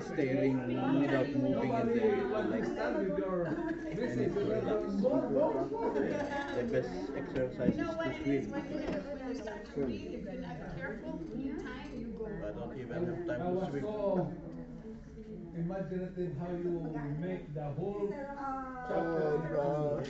staring 0.00 0.56
without 1.00 1.28
moving 1.34 1.72
in 1.74 1.86
the 1.92 2.06
like 2.48 2.64
Stand 2.64 2.94
with 3.04 3.18
your 3.18 3.52
business 3.90 4.32
with 4.32 4.48
your 4.48 4.74
the 6.56 6.64
best 6.72 6.94
exercise 7.18 7.74
is 7.74 7.76
to 7.76 8.06
it 8.06 8.26
is, 8.26 8.48
swim. 8.48 8.54
when 8.54 8.64
you, 8.70 8.80
when 8.86 9.28
you 9.28 9.34
start 9.34 9.60
to 9.74 9.80
read, 9.84 10.08
if 10.14 10.22
you're 10.24 10.40
not 10.40 10.56
careful, 10.78 11.10
when 11.28 11.40
you 11.42 11.52
time, 11.60 11.90
you 11.98 12.06
go. 12.16 12.24
I 12.32 12.54
don't 12.54 12.78
even 12.78 13.02
have 13.02 13.26
time 13.26 13.40
to 13.44 13.50
was 13.50 13.68
swim. 13.68 14.53
So 15.54 15.60
imaginative 15.60 16.32
how 16.38 16.50
you 16.50 16.90
make 17.20 17.54
the 17.54 17.62
whole 17.62 18.12
ah, 18.38 18.86
Oh, 18.90 19.38
bro. 19.48 20.02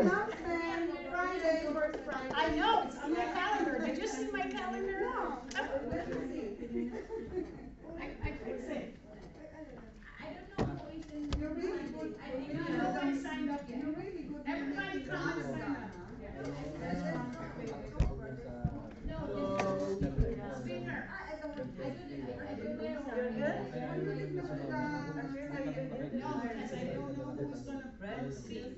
Announcement, 0.00 0.90
Friday, 1.10 1.66
first 1.72 1.98
Friday. 2.04 2.34
I 2.34 2.50
know, 2.56 2.82
it's 2.86 2.96
on 3.02 3.14
my 3.14 3.24
calendar, 3.24 3.78
did 3.86 3.98
you 3.98 4.08
see 4.08 4.30
my 4.30 4.42
calendar? 4.42 5.08
Oh, 5.14 5.38
I, 7.98 8.04
I 8.22 8.30
fix 8.44 8.68
it. 8.68 8.96
I 10.20 10.22
don't 10.32 10.58
know 10.58 10.64
who 10.76 10.98
is 10.98 11.04
in. 11.12 11.22
You're 11.40 11.50
really 11.50 11.88
good. 11.90 12.14
I 12.24 12.30
think 12.30 12.54
nobody 12.54 13.16
signed 13.22 13.50
up 13.50 13.60
yet. 13.68 13.78
You're 13.78 13.92
really 13.92 14.22
good. 14.22 14.42
Everybody 14.46 15.00
come 15.00 15.28
and 15.28 15.44
sign 15.44 15.62
up. 15.62 15.90
You're 21.60 23.30
good? 23.32 23.58
No, 26.14 26.40
because 26.42 26.72
I 26.72 26.84
don't 26.94 27.18
know 27.18 27.28
who's 27.36 27.60
gonna 27.60 27.92
breastfeed 28.00 28.64